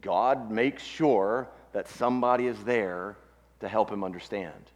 God 0.00 0.50
makes 0.50 0.82
sure 0.82 1.48
that 1.72 1.88
somebody 1.88 2.46
is 2.46 2.62
there 2.64 3.16
to 3.60 3.68
help 3.68 3.90
him 3.90 4.02
understand. 4.02 4.70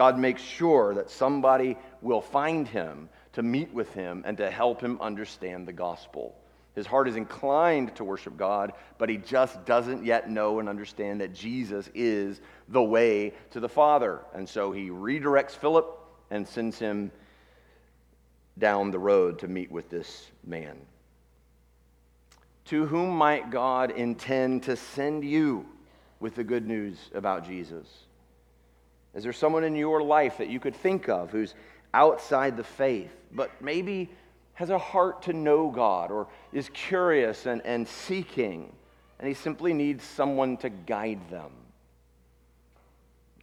God 0.00 0.18
makes 0.18 0.40
sure 0.40 0.94
that 0.94 1.10
somebody 1.10 1.76
will 2.00 2.22
find 2.22 2.66
him 2.66 3.10
to 3.34 3.42
meet 3.42 3.70
with 3.74 3.92
him 3.92 4.22
and 4.24 4.34
to 4.38 4.50
help 4.50 4.80
him 4.80 4.98
understand 4.98 5.68
the 5.68 5.74
gospel. 5.74 6.34
His 6.74 6.86
heart 6.86 7.06
is 7.06 7.16
inclined 7.16 7.94
to 7.96 8.04
worship 8.04 8.38
God, 8.38 8.72
but 8.96 9.10
he 9.10 9.18
just 9.18 9.62
doesn't 9.66 10.02
yet 10.02 10.30
know 10.30 10.58
and 10.58 10.70
understand 10.70 11.20
that 11.20 11.34
Jesus 11.34 11.90
is 11.92 12.40
the 12.68 12.82
way 12.82 13.34
to 13.50 13.60
the 13.60 13.68
Father. 13.68 14.20
And 14.32 14.48
so 14.48 14.72
he 14.72 14.88
redirects 14.88 15.50
Philip 15.50 15.94
and 16.30 16.48
sends 16.48 16.78
him 16.78 17.12
down 18.56 18.92
the 18.92 18.98
road 18.98 19.40
to 19.40 19.48
meet 19.48 19.70
with 19.70 19.90
this 19.90 20.30
man. 20.46 20.78
To 22.68 22.86
whom 22.86 23.10
might 23.10 23.50
God 23.50 23.90
intend 23.90 24.62
to 24.62 24.76
send 24.76 25.26
you 25.26 25.66
with 26.20 26.36
the 26.36 26.44
good 26.44 26.66
news 26.66 26.96
about 27.14 27.44
Jesus? 27.44 28.06
Is 29.14 29.24
there 29.24 29.32
someone 29.32 29.64
in 29.64 29.74
your 29.74 30.02
life 30.02 30.38
that 30.38 30.48
you 30.48 30.60
could 30.60 30.76
think 30.76 31.08
of 31.08 31.30
who's 31.30 31.54
outside 31.92 32.56
the 32.56 32.64
faith, 32.64 33.10
but 33.32 33.50
maybe 33.60 34.08
has 34.54 34.70
a 34.70 34.78
heart 34.78 35.22
to 35.22 35.32
know 35.32 35.70
God 35.70 36.10
or 36.10 36.28
is 36.52 36.68
curious 36.70 37.46
and, 37.46 37.62
and 37.64 37.88
seeking, 37.88 38.72
and 39.18 39.26
he 39.26 39.34
simply 39.34 39.72
needs 39.72 40.04
someone 40.04 40.56
to 40.58 40.68
guide 40.68 41.30
them. 41.30 41.50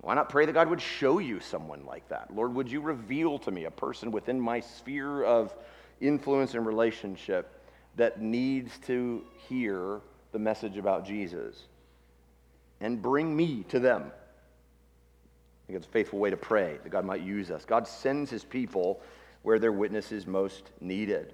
Why 0.01 0.13
not 0.13 0.29
pray 0.29 0.45
that 0.45 0.53
God 0.53 0.69
would 0.69 0.81
show 0.81 1.19
you 1.19 1.39
someone 1.39 1.85
like 1.85 2.07
that? 2.09 2.33
Lord, 2.33 2.53
would 2.55 2.71
you 2.71 2.81
reveal 2.81 3.39
to 3.39 3.51
me 3.51 3.65
a 3.65 3.71
person 3.71 4.11
within 4.11 4.39
my 4.39 4.59
sphere 4.59 5.23
of 5.23 5.53
influence 5.99 6.53
and 6.53 6.65
relationship 6.65 7.61
that 7.95 8.21
needs 8.21 8.77
to 8.85 9.23
hear 9.49 9.99
the 10.31 10.39
message 10.39 10.77
about 10.77 11.05
Jesus? 11.05 11.63
And 12.79 13.01
bring 13.01 13.35
me 13.35 13.63
to 13.69 13.79
them. 13.79 14.11
Think 15.67 15.77
it's 15.77 15.87
a 15.87 15.91
faithful 15.91 16.19
way 16.19 16.29
to 16.29 16.37
pray 16.37 16.79
that 16.81 16.89
God 16.89 17.03
might 17.03 17.21
use 17.21 17.51
us. 17.51 17.65
God 17.65 17.87
sends 17.87 18.31
his 18.31 18.45
people 18.45 19.01
where 19.43 19.59
their 19.59 19.73
witness 19.73 20.13
is 20.13 20.25
most 20.25 20.71
needed. 20.79 21.33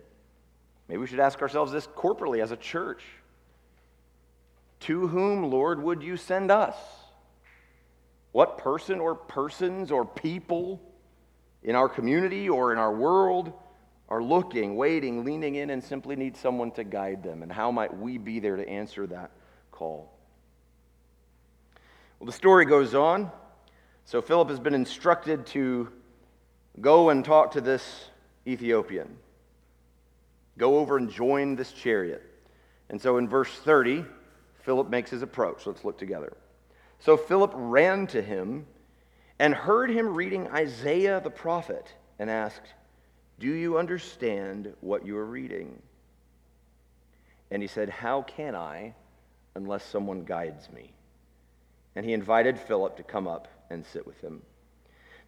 Maybe 0.87 0.97
we 0.97 1.07
should 1.07 1.19
ask 1.19 1.41
ourselves 1.41 1.71
this 1.71 1.87
corporately 1.87 2.41
as 2.41 2.51
a 2.51 2.57
church 2.57 3.03
To 4.81 5.07
whom, 5.07 5.49
Lord, 5.49 5.81
would 5.81 6.03
you 6.03 6.17
send 6.17 6.51
us? 6.51 6.75
What 8.33 8.57
person 8.57 8.99
or 8.99 9.15
persons 9.15 9.91
or 9.91 10.03
people 10.03 10.81
in 11.61 11.75
our 11.75 11.87
community 11.87 12.49
or 12.49 12.73
in 12.73 12.79
our 12.79 12.93
world 12.93 13.53
are 14.09 14.21
looking, 14.21 14.75
waiting, 14.75 15.23
leaning 15.23 15.55
in, 15.55 15.69
and 15.69 15.81
simply 15.81 16.15
need 16.15 16.35
someone 16.35 16.71
to 16.71 16.83
guide 16.83 17.23
them? 17.23 17.43
And 17.43 17.51
how 17.51 17.71
might 17.71 17.95
we 17.95 18.17
be 18.17 18.39
there 18.39 18.57
to 18.57 18.67
answer 18.67 19.07
that 19.07 19.31
call? 19.71 20.11
Well, 22.19 22.25
the 22.25 22.33
story 22.33 22.65
goes 22.65 22.95
on. 22.95 23.31
So 24.05 24.21
Philip 24.21 24.49
has 24.49 24.59
been 24.59 24.73
instructed 24.73 25.45
to 25.47 25.89
Go 26.81 27.09
and 27.09 27.23
talk 27.23 27.51
to 27.51 27.61
this 27.61 28.05
Ethiopian. 28.47 29.17
Go 30.57 30.79
over 30.79 30.97
and 30.97 31.09
join 31.09 31.55
this 31.55 31.71
chariot. 31.71 32.23
And 32.89 33.01
so 33.01 33.17
in 33.17 33.27
verse 33.27 33.51
30, 33.51 34.05
Philip 34.61 34.89
makes 34.89 35.11
his 35.11 35.21
approach. 35.21 35.65
Let's 35.65 35.85
look 35.85 35.97
together. 35.97 36.35
So 36.99 37.17
Philip 37.17 37.51
ran 37.53 38.07
to 38.07 38.21
him 38.21 38.65
and 39.39 39.53
heard 39.53 39.89
him 39.89 40.15
reading 40.15 40.47
Isaiah 40.47 41.21
the 41.21 41.29
prophet 41.29 41.93
and 42.17 42.29
asked, 42.29 42.73
Do 43.39 43.47
you 43.47 43.77
understand 43.77 44.73
what 44.81 45.05
you 45.05 45.17
are 45.17 45.25
reading? 45.25 45.81
And 47.51 47.61
he 47.61 47.67
said, 47.67 47.89
How 47.89 48.23
can 48.23 48.55
I 48.55 48.95
unless 49.53 49.83
someone 49.83 50.23
guides 50.23 50.71
me? 50.71 50.93
And 51.95 52.05
he 52.05 52.13
invited 52.13 52.59
Philip 52.59 52.97
to 52.97 53.03
come 53.03 53.27
up 53.27 53.47
and 53.73 53.85
sit 53.85 54.05
with 54.05 54.19
him. 54.21 54.41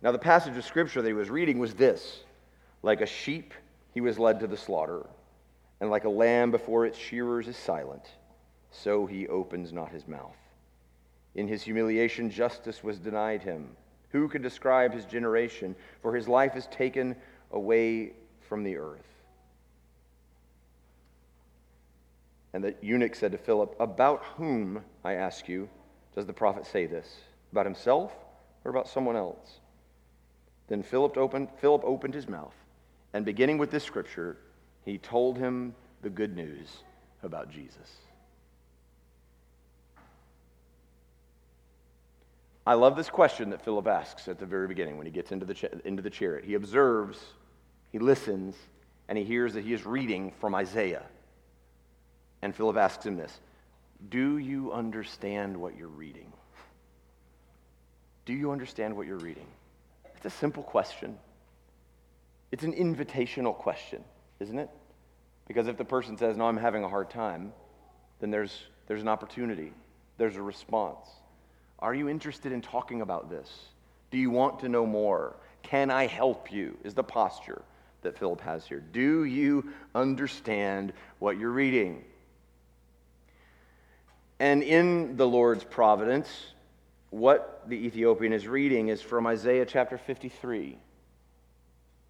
Now, 0.02 0.12
the 0.12 0.20
passage 0.20 0.56
of 0.56 0.64
scripture 0.64 1.02
that 1.02 1.08
he 1.08 1.14
was 1.14 1.30
reading 1.30 1.60
was 1.60 1.74
this 1.74 2.22
Like 2.84 3.02
a 3.02 3.06
sheep, 3.06 3.54
he 3.94 4.02
was 4.02 4.20
led 4.20 4.40
to 4.40 4.48
the 4.48 4.58
slaughter, 4.58 5.06
and 5.82 5.90
like 5.90 6.06
a 6.06 6.10
lamb 6.10 6.52
before 6.52 6.86
its 6.86 6.98
shearers 6.98 7.48
is 7.48 7.58
silent, 7.58 8.04
so 8.72 9.06
he 9.06 9.28
opens 9.28 9.74
not 9.74 9.92
his 9.92 10.08
mouth. 10.08 10.38
In 11.34 11.48
his 11.48 11.64
humiliation, 11.64 12.30
justice 12.30 12.84
was 12.84 13.00
denied 13.00 13.42
him. 13.42 13.75
Who 14.12 14.30
can 14.30 14.42
describe 14.42 14.94
his 14.94 15.06
generation? 15.06 15.75
For 16.02 16.16
his 16.16 16.28
life 16.28 16.56
is 16.56 16.68
taken 16.68 17.16
away 17.52 18.14
from 18.48 18.64
the 18.64 18.78
earth. 18.78 19.02
And 22.54 22.64
the 22.64 22.75
eunuch 22.82 23.16
said 23.16 23.34
to 23.34 23.38
Philip, 23.38 23.75
About 23.82 24.24
whom, 24.38 24.82
I 25.04 25.14
ask 25.14 25.50
you, 25.50 25.68
does 26.16 26.25
the 26.25 26.32
prophet 26.32 26.66
say 26.66 26.86
this? 26.86 27.18
About 27.52 27.66
himself 27.66 28.14
or 28.65 28.72
about 28.72 28.89
someone 28.89 29.15
else? 29.15 29.60
Then 30.67 30.84
Philip 30.84 31.17
opened, 31.17 31.50
Philip 31.57 31.84
opened 31.86 32.13
his 32.13 32.27
mouth, 32.27 32.55
and 33.13 33.24
beginning 33.24 33.57
with 33.57 33.72
this 33.72 33.84
scripture, 33.84 34.38
he 34.84 34.98
told 34.98 35.38
him 35.38 35.74
the 36.01 36.10
good 36.10 36.36
news 36.36 36.67
about 37.24 37.50
Jesus. 37.50 37.98
I 42.67 42.74
love 42.74 42.95
this 42.95 43.10
question 43.10 43.51
that 43.51 43.63
Philip 43.63 43.86
asks 43.86 44.27
at 44.27 44.39
the 44.39 44.45
very 44.45 44.67
beginning 44.67 44.98
when 44.98 45.05
he 45.05 45.12
gets 45.12 45.31
into 45.31 45.45
the, 45.45 45.53
ch- 45.53 45.65
into 45.86 46.01
the 46.01 46.10
chariot. 46.10 46.45
He 46.45 46.55
observes, 46.55 47.19
he 47.91 48.00
listens, 48.00 48.55
and 49.07 49.17
he 49.17 49.24
hears 49.24 49.53
that 49.53 49.63
he 49.63 49.74
is 49.74 49.86
reading 49.86 50.34
from 50.39 50.55
Isaiah. 50.55 51.03
And 52.41 52.55
Philip 52.55 52.77
asks 52.77 53.05
him 53.05 53.17
this 53.17 53.39
Do 54.10 54.39
you 54.39 54.72
understand 54.72 55.55
what 55.55 55.77
you're 55.77 55.88
reading? 55.88 56.34
Do 58.25 58.34
you 58.34 58.51
understand 58.51 58.96
what 58.96 59.08
you're 59.08 59.17
reading? 59.17 59.46
It's 60.15 60.25
a 60.25 60.29
simple 60.29 60.63
question. 60.63 61.17
It's 62.51 62.63
an 62.63 62.74
invitational 62.74 63.55
question, 63.55 64.03
isn't 64.39 64.58
it? 64.58 64.70
Because 65.48 65.67
if 65.67 65.77
the 65.77 65.86
person 65.86 66.17
says, 66.17 66.38
No, 66.38 66.46
I'm 66.46 66.58
having 66.58 66.84
a 66.84 66.89
hard 66.89 67.10
time, 67.10 67.53
then 68.20 68.32
there's, 68.32 68.63
there's 68.88 69.01
an 69.01 69.08
opportunity, 69.08 69.72
there's 70.17 70.36
a 70.36 70.41
response. 70.41 71.08
Are 71.79 71.94
you 71.94 72.10
interested 72.10 72.51
in 72.51 72.62
talking 72.62 73.01
about 73.01 73.29
this? 73.29 73.50
Do 74.10 74.17
you 74.17 74.32
want 74.32 74.60
to 74.60 74.70
know 74.70 74.86
more? 74.86 75.36
Can 75.62 75.91
I 75.91 76.08
help 76.08 76.51
you? 76.51 76.77
Is 76.84 76.94
the 76.94 77.03
posture 77.03 77.62
that 78.05 78.17
Philip 78.17 78.39
has 78.41 78.65
here. 78.65 78.79
Do 78.79 79.25
you 79.25 79.74
understand 79.94 80.94
what 81.20 81.38
you're 81.38 81.51
reading? 81.51 82.03
And 84.39 84.63
in 84.63 85.17
the 85.17 85.27
Lord's 85.27 85.63
providence, 85.63 86.29
what 87.15 87.63
the 87.69 87.77
Ethiopian 87.77 88.34
is 88.34 88.45
reading 88.45 88.89
is 88.89 89.01
from 89.01 89.25
Isaiah 89.25 89.65
chapter 89.65 89.98
53. 89.98 90.77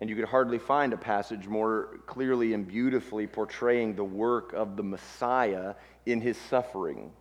And 0.02 0.10
you 0.10 0.16
could 0.16 0.26
hardly 0.26 0.58
find 0.58 0.94
a 0.94 0.98
passage 0.98 1.48
more 1.48 2.00
clearly 2.08 2.54
and 2.54 2.68
beautifully 2.68 3.28
portraying 3.28 3.96
the 3.96 4.04
work 4.04 4.54
of 4.54 4.76
the 4.76 4.82
Messiah 4.82 5.76
in 6.08 6.22
his 6.22 6.38
suffering. 6.50 7.12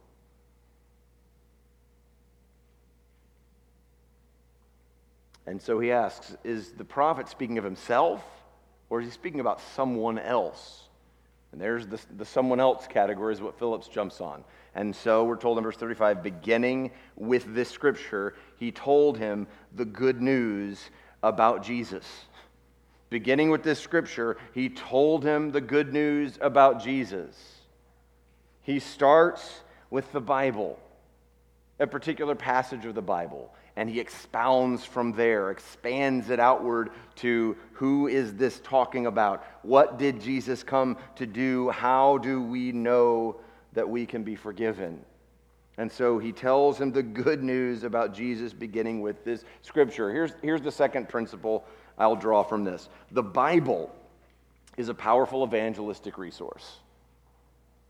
And 5.47 5.61
so 5.61 5.79
he 5.79 5.93
asks 5.93 6.35
Is 6.43 6.73
the 6.73 6.87
prophet 6.87 7.29
speaking 7.29 7.59
of 7.59 7.65
himself, 7.65 8.25
or 8.89 9.03
is 9.03 9.09
he 9.09 9.13
speaking 9.13 9.41
about 9.41 9.61
someone 9.77 10.19
else? 10.19 10.84
And 11.55 11.61
there's 11.61 11.87
the, 11.87 12.01
the 12.17 12.25
someone 12.25 12.59
else 12.59 12.89
category, 12.89 13.33
is 13.33 13.41
what 13.41 13.57
Phillips 13.61 13.87
jumps 13.87 14.21
on. 14.21 14.43
And 14.75 14.95
so 14.95 15.23
we're 15.23 15.37
told 15.37 15.57
in 15.57 15.63
verse 15.63 15.77
35 15.77 16.21
beginning 16.21 16.91
with 17.15 17.55
this 17.55 17.71
scripture, 17.71 18.35
he 18.57 18.73
told 18.73 19.19
him 19.19 19.47
the 19.73 19.85
good 19.85 20.21
news 20.21 20.91
about 21.23 21.63
Jesus. 21.63 22.05
Beginning 23.09 23.53
with 23.53 23.63
this 23.63 23.79
scripture, 23.79 24.37
he 24.53 24.69
told 24.69 25.23
him 25.23 25.53
the 25.53 25.61
good 25.61 25.93
news 25.93 26.37
about 26.41 26.83
Jesus. 26.83 27.37
He 28.63 28.81
starts 28.81 29.61
with 29.91 30.11
the 30.11 30.21
Bible, 30.21 30.77
a 31.79 31.87
particular 31.87 32.35
passage 32.35 32.85
of 32.85 32.97
the 32.97 33.01
Bible 33.01 33.55
and 33.77 33.91
he 33.91 33.99
expounds 33.99 34.85
from 34.85 35.13
there, 35.13 35.51
expands 35.51 36.31
it 36.31 36.39
outward 36.39 36.91
to 37.17 37.57
who 37.73 38.07
is 38.07 38.35
this 38.35 38.61
talking 38.63 39.07
about? 39.07 39.45
What 39.63 39.99
did 39.99 40.21
Jesus 40.21 40.63
come 40.63 40.97
to 41.17 41.27
do? 41.27 41.71
How 41.71 42.19
do 42.19 42.41
we 42.41 42.71
know 42.71 43.37
that 43.73 43.89
we 43.89 44.07
can 44.07 44.23
be 44.23 44.37
forgiven? 44.37 45.05
And 45.77 45.91
so 45.91 46.19
he 46.19 46.31
tells 46.31 46.81
him 46.81 46.93
the 46.93 47.03
good 47.03 47.43
news 47.43 47.83
about 47.83 48.15
Jesus, 48.15 48.53
beginning 48.53 49.01
with 49.01 49.25
this 49.25 49.45
scripture. 49.63 50.11
Here's, 50.11 50.33
here's 50.41 50.63
the 50.63 50.71
second 50.71 51.09
principle 51.09 51.65
I'll 51.99 52.17
draw 52.17 52.43
from 52.43 52.65
this 52.65 52.89
the 53.11 53.23
Bible 53.23 53.95
is 54.77 54.89
a 54.89 54.95
powerful 54.95 55.45
evangelistic 55.45 56.19
resource. 56.19 56.79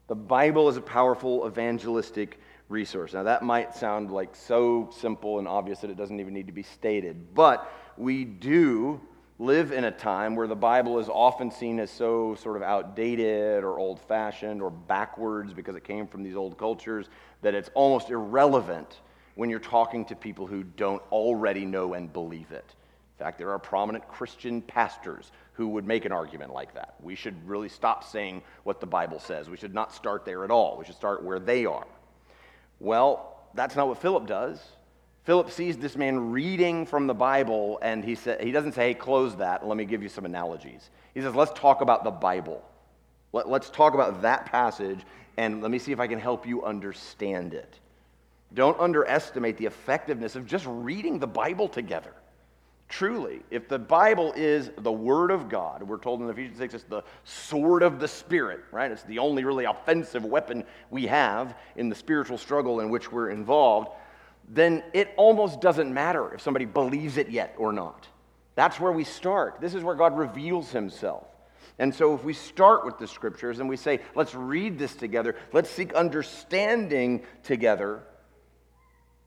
The 0.06 0.14
Bible 0.14 0.68
is 0.68 0.76
a 0.76 0.82
powerful 0.82 1.46
evangelistic 1.46 2.38
resource. 2.68 3.12
Now, 3.12 3.22
that 3.24 3.42
might 3.42 3.74
sound 3.74 4.10
like 4.10 4.34
so 4.34 4.90
simple 4.96 5.38
and 5.38 5.46
obvious 5.46 5.80
that 5.80 5.90
it 5.90 5.96
doesn't 5.96 6.18
even 6.18 6.34
need 6.34 6.46
to 6.46 6.52
be 6.52 6.62
stated, 6.62 7.34
but 7.34 7.70
we 7.96 8.24
do 8.24 9.00
live 9.38 9.72
in 9.72 9.84
a 9.84 9.90
time 9.90 10.36
where 10.36 10.46
the 10.46 10.54
Bible 10.56 10.98
is 10.98 11.08
often 11.08 11.50
seen 11.50 11.80
as 11.80 11.90
so 11.90 12.34
sort 12.36 12.56
of 12.56 12.62
outdated 12.62 13.64
or 13.64 13.78
old 13.78 14.00
fashioned 14.00 14.62
or 14.62 14.70
backwards 14.70 15.52
because 15.52 15.74
it 15.74 15.84
came 15.84 16.06
from 16.06 16.22
these 16.22 16.36
old 16.36 16.56
cultures 16.56 17.08
that 17.42 17.54
it's 17.54 17.68
almost 17.74 18.10
irrelevant 18.10 19.00
when 19.34 19.50
you're 19.50 19.58
talking 19.58 20.04
to 20.04 20.14
people 20.14 20.46
who 20.46 20.62
don't 20.62 21.02
already 21.10 21.64
know 21.64 21.94
and 21.94 22.12
believe 22.12 22.52
it. 22.52 22.74
In 23.18 23.24
fact, 23.24 23.38
there 23.38 23.50
are 23.50 23.58
prominent 23.58 24.06
Christian 24.08 24.62
pastors 24.62 25.32
who 25.52 25.68
would 25.68 25.86
make 25.86 26.04
an 26.04 26.12
argument 26.12 26.52
like 26.52 26.74
that. 26.74 26.94
We 27.00 27.14
should 27.14 27.36
really 27.48 27.68
stop 27.68 28.04
saying 28.04 28.42
what 28.62 28.80
the 28.80 28.86
Bible 28.86 29.18
says. 29.18 29.48
We 29.48 29.56
should 29.56 29.74
not 29.74 29.92
start 29.92 30.24
there 30.24 30.44
at 30.44 30.50
all. 30.50 30.76
We 30.78 30.84
should 30.84 30.96
start 30.96 31.22
where 31.24 31.38
they 31.38 31.64
are. 31.66 31.86
Well, 32.80 33.36
that's 33.54 33.76
not 33.76 33.88
what 33.88 33.98
Philip 33.98 34.26
does. 34.26 34.60
Philip 35.24 35.50
sees 35.50 35.78
this 35.78 35.96
man 35.96 36.32
reading 36.32 36.84
from 36.84 37.06
the 37.06 37.14
Bible, 37.14 37.78
and 37.80 38.04
he, 38.04 38.14
sa- 38.14 38.36
he 38.38 38.52
doesn't 38.52 38.72
say, 38.72 38.88
hey, 38.88 38.94
close 38.94 39.36
that, 39.36 39.66
let 39.66 39.76
me 39.76 39.86
give 39.86 40.02
you 40.02 40.08
some 40.08 40.26
analogies. 40.26 40.90
He 41.14 41.22
says, 41.22 41.34
let's 41.34 41.58
talk 41.58 41.80
about 41.80 42.04
the 42.04 42.10
Bible. 42.10 42.62
Let, 43.32 43.48
let's 43.48 43.70
talk 43.70 43.94
about 43.94 44.20
that 44.22 44.46
passage, 44.46 45.00
and 45.38 45.62
let 45.62 45.70
me 45.70 45.78
see 45.78 45.92
if 45.92 46.00
I 46.00 46.06
can 46.06 46.18
help 46.18 46.46
you 46.46 46.62
understand 46.64 47.54
it. 47.54 47.78
Don't 48.52 48.78
underestimate 48.78 49.56
the 49.56 49.66
effectiveness 49.66 50.36
of 50.36 50.46
just 50.46 50.66
reading 50.68 51.18
the 51.18 51.26
Bible 51.26 51.68
together. 51.68 52.12
Truly, 52.88 53.42
if 53.50 53.68
the 53.68 53.78
Bible 53.78 54.32
is 54.36 54.70
the 54.78 54.92
Word 54.92 55.30
of 55.30 55.48
God, 55.48 55.82
we're 55.82 55.98
told 55.98 56.20
in 56.20 56.28
Ephesians 56.28 56.58
6 56.58 56.74
it's 56.74 56.84
the 56.84 57.02
sword 57.24 57.82
of 57.82 57.98
the 57.98 58.06
Spirit, 58.06 58.60
right? 58.70 58.90
It's 58.90 59.02
the 59.02 59.18
only 59.18 59.44
really 59.44 59.64
offensive 59.64 60.24
weapon 60.24 60.64
we 60.90 61.06
have 61.06 61.56
in 61.76 61.88
the 61.88 61.94
spiritual 61.94 62.38
struggle 62.38 62.80
in 62.80 62.90
which 62.90 63.10
we're 63.10 63.30
involved, 63.30 63.88
then 64.48 64.82
it 64.92 65.12
almost 65.16 65.60
doesn't 65.60 65.92
matter 65.92 66.34
if 66.34 66.40
somebody 66.40 66.66
believes 66.66 67.16
it 67.16 67.30
yet 67.30 67.54
or 67.58 67.72
not. 67.72 68.06
That's 68.54 68.78
where 68.78 68.92
we 68.92 69.04
start. 69.04 69.60
This 69.60 69.74
is 69.74 69.82
where 69.82 69.94
God 69.94 70.16
reveals 70.16 70.70
Himself. 70.70 71.26
And 71.78 71.92
so, 71.92 72.14
if 72.14 72.22
we 72.22 72.34
start 72.34 72.84
with 72.84 72.98
the 72.98 73.08
scriptures 73.08 73.58
and 73.58 73.68
we 73.68 73.76
say, 73.76 74.00
let's 74.14 74.34
read 74.34 74.78
this 74.78 74.94
together, 74.94 75.34
let's 75.52 75.68
seek 75.70 75.92
understanding 75.94 77.24
together, 77.42 78.02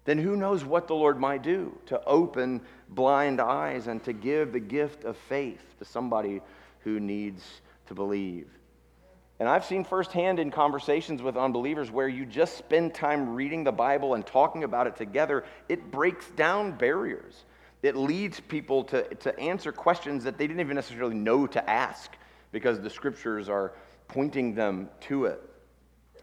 then 0.08 0.18
who 0.18 0.38
knows 0.38 0.64
what 0.64 0.88
the 0.88 0.96
Lord 0.96 1.20
might 1.20 1.44
do 1.44 1.78
to 1.88 2.02
open 2.06 2.62
blind 2.88 3.42
eyes 3.42 3.88
and 3.88 4.02
to 4.06 4.14
give 4.14 4.54
the 4.54 4.60
gift 4.60 5.04
of 5.04 5.18
faith 5.18 5.62
to 5.80 5.86
somebody 5.86 6.42
who 6.80 6.98
needs 7.02 7.44
to 7.88 7.94
believe. 7.94 8.48
And 9.38 9.50
I've 9.50 9.66
seen 9.66 9.84
firsthand 9.84 10.40
in 10.40 10.50
conversations 10.50 11.22
with 11.22 11.36
unbelievers 11.36 11.92
where 11.92 12.08
you 12.08 12.26
just 12.26 12.58
spend 12.58 12.94
time 12.94 13.36
reading 13.36 13.66
the 13.66 13.74
Bible 13.74 14.14
and 14.14 14.26
talking 14.26 14.64
about 14.64 14.88
it 14.88 14.96
together, 14.96 15.44
it 15.68 15.92
breaks 15.92 16.26
down 16.38 16.72
barriers. 16.72 17.44
It 17.84 17.98
leads 17.98 18.40
people 18.40 18.86
to, 18.86 19.14
to 19.16 19.38
answer 19.38 19.74
questions 19.74 20.24
that 20.24 20.38
they 20.38 20.48
didn't 20.48 20.62
even 20.62 20.76
necessarily 20.76 21.16
know 21.16 21.48
to 21.48 21.70
ask 21.70 22.16
because 22.54 22.80
the 22.80 22.90
scriptures 22.90 23.50
are 23.50 23.74
pointing 24.08 24.56
them 24.56 24.88
to 25.02 25.26
it. 25.26 25.44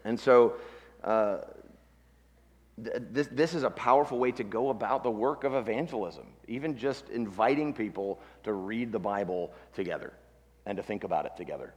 And 0.03 0.19
so, 0.19 0.55
uh, 1.03 1.37
this, 2.77 3.27
this 3.31 3.53
is 3.53 3.63
a 3.63 3.69
powerful 3.69 4.19
way 4.19 4.31
to 4.33 4.43
go 4.43 4.69
about 4.69 5.03
the 5.03 5.11
work 5.11 5.43
of 5.43 5.53
evangelism, 5.53 6.25
even 6.47 6.77
just 6.77 7.09
inviting 7.09 7.73
people 7.73 8.19
to 8.43 8.53
read 8.53 8.91
the 8.91 8.99
Bible 8.99 9.51
together 9.73 10.13
and 10.65 10.77
to 10.77 10.83
think 10.83 11.03
about 11.03 11.25
it 11.25 11.31
together. 11.37 11.73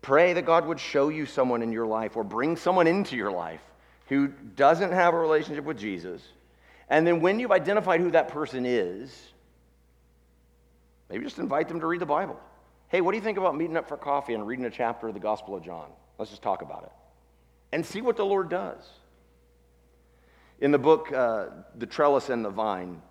Pray 0.00 0.32
that 0.32 0.44
God 0.44 0.66
would 0.66 0.80
show 0.80 1.08
you 1.08 1.26
someone 1.26 1.62
in 1.62 1.70
your 1.70 1.86
life 1.86 2.16
or 2.16 2.24
bring 2.24 2.56
someone 2.56 2.88
into 2.88 3.16
your 3.16 3.30
life 3.30 3.60
who 4.08 4.26
doesn't 4.26 4.90
have 4.90 5.14
a 5.14 5.18
relationship 5.18 5.64
with 5.64 5.78
Jesus. 5.78 6.20
And 6.88 7.06
then 7.06 7.20
when 7.20 7.38
you've 7.38 7.52
identified 7.52 8.00
who 8.00 8.10
that 8.10 8.28
person 8.28 8.66
is, 8.66 9.16
maybe 11.08 11.22
just 11.22 11.38
invite 11.38 11.68
them 11.68 11.78
to 11.78 11.86
read 11.86 12.00
the 12.00 12.06
Bible. 12.06 12.38
Hey, 12.88 13.00
what 13.00 13.12
do 13.12 13.18
you 13.18 13.22
think 13.22 13.38
about 13.38 13.56
meeting 13.56 13.76
up 13.76 13.88
for 13.88 13.96
coffee 13.96 14.34
and 14.34 14.44
reading 14.44 14.64
a 14.64 14.70
chapter 14.70 15.06
of 15.06 15.14
the 15.14 15.20
Gospel 15.20 15.54
of 15.54 15.62
John? 15.64 15.88
Let's 16.18 16.32
just 16.32 16.42
talk 16.42 16.62
about 16.62 16.82
it 16.82 16.92
and 17.70 17.86
see 17.86 18.00
what 18.02 18.16
the 18.16 18.24
Lord 18.24 18.48
does. 18.48 18.82
In 20.62 20.70
the 20.70 20.78
book, 20.78 21.12
uh, 21.12 21.46
The 21.76 21.86
Trellis 21.86 22.28
and 22.28 22.44
the 22.44 22.48
Vine, 22.48 23.02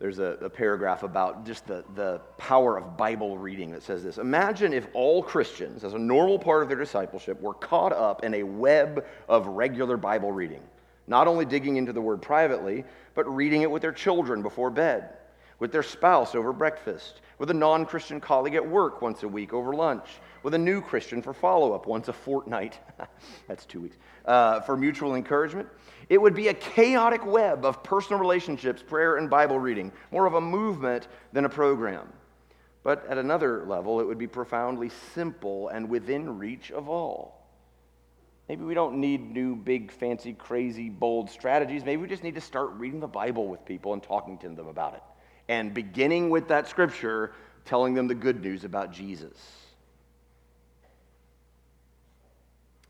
there's 0.00 0.18
a, 0.18 0.36
a, 0.42 0.50
paragraph 0.50 1.04
about 1.04 1.46
just 1.46 1.68
the, 1.68 1.84
the 1.94 2.20
power 2.36 2.76
of 2.76 2.96
Bible 2.96 3.38
reading 3.38 3.70
that 3.70 3.84
says 3.84 4.02
this. 4.02 4.18
Imagine 4.18 4.72
if 4.72 4.88
all 4.92 5.22
Christians, 5.22 5.84
as 5.84 5.94
a 5.94 5.98
normal 5.98 6.36
part 6.36 6.64
of 6.64 6.68
their 6.68 6.78
discipleship, 6.78 7.40
were 7.40 7.54
caught 7.54 7.92
up 7.92 8.24
in 8.24 8.34
a 8.34 8.42
web 8.42 9.06
of 9.28 9.46
regular 9.46 9.96
Bible 9.96 10.32
reading, 10.32 10.62
not 11.06 11.28
only 11.28 11.44
digging 11.44 11.76
into 11.76 11.92
the 11.92 12.00
word 12.00 12.20
privately, 12.20 12.84
but 13.14 13.32
reading 13.32 13.62
it 13.62 13.70
with 13.70 13.80
their 13.80 13.92
children 13.92 14.42
before 14.42 14.70
bed, 14.70 15.10
with 15.58 15.72
their 15.72 15.82
spouse 15.82 16.34
over 16.34 16.52
breakfast, 16.52 17.20
with 17.38 17.50
a 17.50 17.54
non 17.54 17.86
Christian 17.86 18.20
colleague 18.20 18.54
at 18.54 18.66
work 18.66 19.02
once 19.02 19.22
a 19.22 19.28
week 19.28 19.52
over 19.52 19.72
lunch, 19.72 20.06
with 20.42 20.54
a 20.54 20.58
new 20.58 20.80
Christian 20.80 21.22
for 21.22 21.32
follow 21.32 21.72
up 21.72 21.86
once 21.86 22.08
a 22.08 22.12
fortnight. 22.12 22.78
That's 23.48 23.64
two 23.64 23.80
weeks. 23.80 23.96
Uh, 24.24 24.60
for 24.60 24.76
mutual 24.76 25.14
encouragement 25.14 25.68
it 26.08 26.20
would 26.20 26.34
be 26.34 26.48
a 26.48 26.54
chaotic 26.54 27.26
web 27.26 27.64
of 27.64 27.82
personal 27.82 28.20
relationships, 28.20 28.82
prayer, 28.82 29.16
and 29.16 29.28
Bible 29.28 29.58
reading, 29.58 29.90
more 30.12 30.26
of 30.26 30.34
a 30.34 30.40
movement 30.40 31.08
than 31.32 31.44
a 31.44 31.48
program. 31.48 32.08
But 32.84 33.04
at 33.08 33.18
another 33.18 33.64
level, 33.66 34.00
it 34.00 34.04
would 34.04 34.18
be 34.18 34.28
profoundly 34.28 34.90
simple 35.14 35.68
and 35.68 35.88
within 35.88 36.38
reach 36.38 36.70
of 36.70 36.88
all. 36.88 37.44
Maybe 38.48 38.62
we 38.62 38.74
don't 38.74 39.00
need 39.00 39.32
new, 39.32 39.56
big, 39.56 39.90
fancy, 39.90 40.32
crazy, 40.32 40.88
bold 40.88 41.28
strategies. 41.28 41.84
Maybe 41.84 42.02
we 42.02 42.06
just 42.06 42.22
need 42.22 42.36
to 42.36 42.40
start 42.40 42.70
reading 42.74 43.00
the 43.00 43.08
Bible 43.08 43.48
with 43.48 43.64
people 43.64 43.92
and 43.92 44.00
talking 44.00 44.38
to 44.38 44.48
them 44.48 44.68
about 44.68 44.94
it. 44.94 45.02
And 45.48 45.72
beginning 45.72 46.30
with 46.30 46.48
that 46.48 46.68
scripture, 46.68 47.32
telling 47.64 47.94
them 47.94 48.08
the 48.08 48.14
good 48.14 48.42
news 48.42 48.64
about 48.64 48.92
Jesus. 48.92 49.36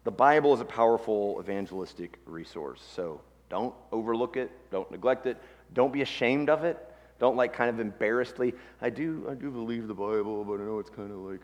The 0.04 0.10
Bible 0.10 0.54
is 0.54 0.60
a 0.60 0.64
powerful 0.64 1.38
evangelistic 1.40 2.18
resource, 2.26 2.80
so 2.94 3.20
don't 3.48 3.74
overlook 3.90 4.36
it, 4.36 4.50
don't 4.70 4.90
neglect 4.90 5.26
it, 5.26 5.36
don't 5.74 5.92
be 5.92 6.02
ashamed 6.02 6.48
of 6.48 6.64
it. 6.64 6.78
Don't 7.18 7.36
like 7.36 7.54
kind 7.54 7.70
of 7.70 7.80
embarrassedly, 7.80 8.54
I 8.80 8.90
do, 8.90 9.26
I 9.30 9.34
do 9.34 9.50
believe 9.50 9.88
the 9.88 9.94
Bible, 9.94 10.44
but 10.44 10.60
I 10.60 10.64
know 10.64 10.78
it's 10.78 10.90
kind 10.90 11.10
of 11.10 11.18
like 11.18 11.40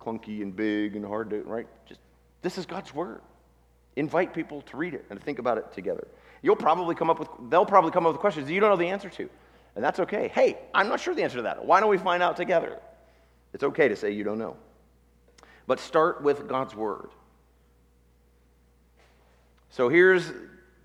clunky 0.00 0.42
and 0.42 0.54
big 0.54 0.96
and 0.96 1.04
hard 1.04 1.30
to, 1.30 1.42
right? 1.42 1.66
Just, 1.86 2.00
this 2.40 2.56
is 2.56 2.66
God's 2.66 2.94
Word. 2.94 3.20
Invite 3.94 4.32
people 4.32 4.62
to 4.62 4.76
read 4.76 4.94
it 4.94 5.04
and 5.10 5.22
think 5.22 5.38
about 5.38 5.58
it 5.58 5.70
together. 5.72 6.08
You'll 6.40 6.56
probably 6.56 6.94
come 6.94 7.10
up 7.10 7.18
with, 7.18 7.28
they'll 7.50 7.66
probably 7.66 7.90
come 7.90 8.06
up 8.06 8.12
with 8.12 8.20
questions 8.20 8.50
you 8.50 8.58
don't 8.58 8.70
know 8.70 8.76
the 8.76 8.88
answer 8.88 9.10
to. 9.10 9.28
And 9.74 9.84
that's 9.84 10.00
okay. 10.00 10.28
Hey, 10.28 10.58
I'm 10.74 10.88
not 10.88 11.00
sure 11.00 11.14
the 11.14 11.22
answer 11.22 11.38
to 11.38 11.42
that. 11.42 11.64
Why 11.64 11.80
don't 11.80 11.90
we 11.90 11.98
find 11.98 12.22
out 12.22 12.36
together? 12.36 12.78
It's 13.52 13.64
okay 13.64 13.88
to 13.88 13.96
say 13.96 14.10
you 14.10 14.24
don't 14.24 14.38
know. 14.38 14.56
But 15.66 15.80
start 15.80 16.22
with 16.22 16.48
God's 16.48 16.74
Word. 16.74 17.10
So 19.70 19.88
here's 19.88 20.30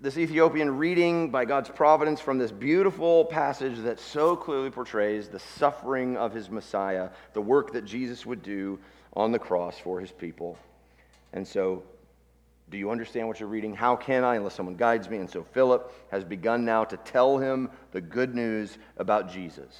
this 0.00 0.16
Ethiopian 0.16 0.78
reading 0.78 1.30
by 1.30 1.44
God's 1.44 1.68
providence 1.68 2.20
from 2.20 2.38
this 2.38 2.52
beautiful 2.52 3.24
passage 3.24 3.78
that 3.80 3.98
so 3.98 4.36
clearly 4.36 4.70
portrays 4.70 5.28
the 5.28 5.40
suffering 5.40 6.16
of 6.16 6.32
his 6.32 6.48
Messiah, 6.48 7.10
the 7.32 7.42
work 7.42 7.72
that 7.72 7.84
Jesus 7.84 8.24
would 8.24 8.42
do 8.42 8.78
on 9.14 9.32
the 9.32 9.38
cross 9.38 9.78
for 9.78 10.00
his 10.00 10.12
people. 10.12 10.56
And 11.32 11.46
so, 11.46 11.82
do 12.70 12.76
you 12.76 12.90
understand 12.90 13.28
what 13.28 13.40
you're 13.40 13.48
reading? 13.48 13.74
How 13.74 13.96
can 13.96 14.24
I, 14.24 14.36
unless 14.36 14.54
someone 14.54 14.76
guides 14.76 15.08
me? 15.08 15.18
And 15.18 15.30
so, 15.30 15.42
Philip 15.42 15.92
has 16.10 16.24
begun 16.24 16.64
now 16.64 16.84
to 16.84 16.96
tell 16.98 17.38
him 17.38 17.70
the 17.92 18.00
good 18.00 18.34
news 18.34 18.76
about 18.96 19.30
Jesus. 19.30 19.74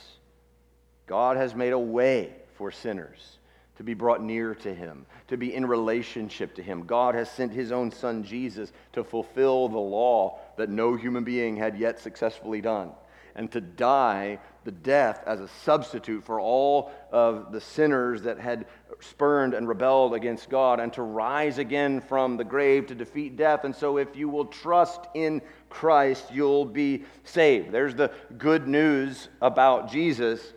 God 1.07 1.37
has 1.37 1.55
made 1.55 1.73
a 1.73 1.79
way 1.79 2.33
for 2.57 2.71
sinners 2.71 3.39
to 3.77 3.85
be 3.85 3.95
brought 3.95 4.23
near 4.23 4.55
to 4.57 4.75
him, 4.75 5.07
to 5.29 5.37
be 5.37 5.55
in 5.55 5.65
relationship 5.65 6.55
to 6.57 6.63
him. 6.63 6.85
God 6.85 7.15
has 7.15 7.31
sent 7.31 7.53
his 7.53 7.71
own 7.71 7.93
son 7.93 8.25
Jesus 8.25 8.73
to 8.93 9.05
fulfill 9.05 9.69
the 9.69 9.79
law 9.79 10.41
that 10.57 10.69
no 10.69 10.97
human 10.97 11.23
being 11.23 11.57
had 11.57 11.79
yet 11.79 12.01
successfully 12.01 12.61
done, 12.61 12.91
and 13.39 13.51
to 13.53 13.61
die 13.61 14.39
the 14.65 14.73
death 14.73 15.23
as 15.27 15.41
a 15.41 15.49
substitute 15.65 16.25
for 16.25 16.41
all 16.41 16.91
of 17.13 17.53
the 17.53 17.61
sinners 17.61 18.23
that 18.23 18.39
had 18.39 18.67
spurned 19.01 19.55
and 19.55 19.69
rebelled 19.69 20.13
against 20.13 20.51
God, 20.51 20.81
and 20.81 20.93
to 20.95 21.03
rise 21.03 21.59
again 21.59 22.01
from 22.01 22.37
the 22.37 22.45
grave 22.45 22.89
to 22.89 22.97
defeat 22.97 23.37
death. 23.37 23.63
And 23.63 23.75
so, 23.75 23.97
if 23.97 24.17
you 24.17 24.29
will 24.29 24.45
trust 24.45 25.07
in 25.15 25.41
Christ, 25.71 26.25
you'll 26.33 26.65
be 26.65 27.05
saved. 27.23 27.71
There's 27.71 27.95
the 27.95 28.11
good 28.37 28.67
news 28.67 29.29
about 29.41 29.91
Jesus. 29.91 30.53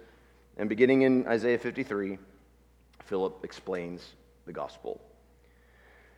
And 0.57 0.67
beginning 0.67 1.03
in 1.03 1.27
Isaiah 1.27 1.59
53, 1.59 2.17
Philip 3.05 3.43
explains 3.43 4.03
the 4.47 4.53
gospel. 4.53 4.99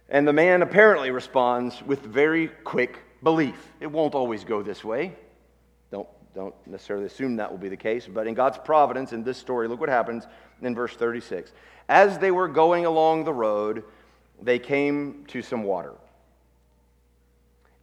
And 0.07 0.25
the 0.25 0.33
man 0.33 0.61
apparently 0.61 1.11
responds 1.11 1.83
with 1.83 1.99
very 1.99 2.47
quick 2.47 2.99
belief. 3.21 3.71
It 3.81 3.87
won't 3.91 4.15
always 4.15 4.45
go 4.45 4.63
this 4.63 4.83
way. 4.83 5.13
Don't, 6.33 6.55
necessarily 6.65 7.05
assume 7.05 7.35
that 7.35 7.51
will 7.51 7.59
be 7.59 7.69
the 7.69 7.77
case, 7.77 8.07
but 8.07 8.25
in 8.27 8.33
God's 8.33 8.57
providence 8.57 9.13
in 9.13 9.23
this 9.23 9.37
story, 9.37 9.67
look 9.67 9.79
what 9.79 9.89
happens 9.89 10.25
in 10.61 10.73
verse 10.73 10.95
36. 10.95 11.51
As 11.89 12.17
they 12.17 12.31
were 12.31 12.47
going 12.47 12.85
along 12.85 13.23
the 13.23 13.33
road, 13.33 13.83
they 14.41 14.57
came 14.57 15.25
to 15.27 15.41
some 15.41 15.63
water. 15.63 15.93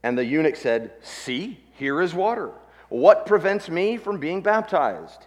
And 0.03 0.17
the 0.17 0.25
eunuch 0.25 0.57
said, 0.57 0.93
See, 1.03 1.61
here 1.75 2.01
is 2.01 2.15
water. 2.15 2.51
What 2.89 3.27
prevents 3.27 3.69
me 3.69 3.97
from 3.97 4.19
being 4.19 4.43
baptized? 4.43 5.27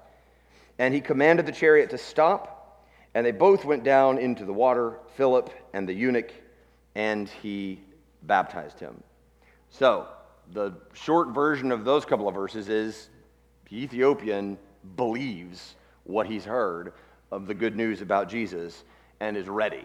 And 0.79 0.93
he 0.93 1.01
commanded 1.01 1.45
the 1.45 1.51
chariot 1.51 1.91
to 1.91 1.97
stop. 1.97 2.83
And 3.13 3.25
they 3.25 3.31
both 3.31 3.63
went 3.63 3.83
down 3.83 4.17
into 4.17 4.43
the 4.43 4.53
water, 4.53 4.97
Philip 5.15 5.51
and 5.73 5.87
the 5.87 5.93
eunuch, 5.93 6.31
and 6.95 7.29
he 7.29 7.79
baptized 8.23 8.79
him. 8.79 9.01
So, 9.69 10.07
the 10.51 10.73
short 10.93 11.29
version 11.29 11.71
of 11.71 11.85
those 11.85 12.05
couple 12.05 12.27
of 12.27 12.35
verses 12.35 12.69
is 12.69 13.09
the 13.73 13.81
Ethiopian 13.81 14.55
believes 14.95 15.73
what 16.03 16.27
he's 16.27 16.45
heard 16.45 16.93
of 17.31 17.47
the 17.47 17.55
good 17.55 17.75
news 17.75 18.03
about 18.03 18.29
Jesus 18.29 18.83
and 19.19 19.35
is 19.35 19.49
ready 19.49 19.83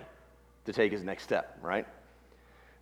to 0.66 0.74
take 0.74 0.92
his 0.92 1.02
next 1.02 1.22
step, 1.22 1.58
right? 1.62 1.86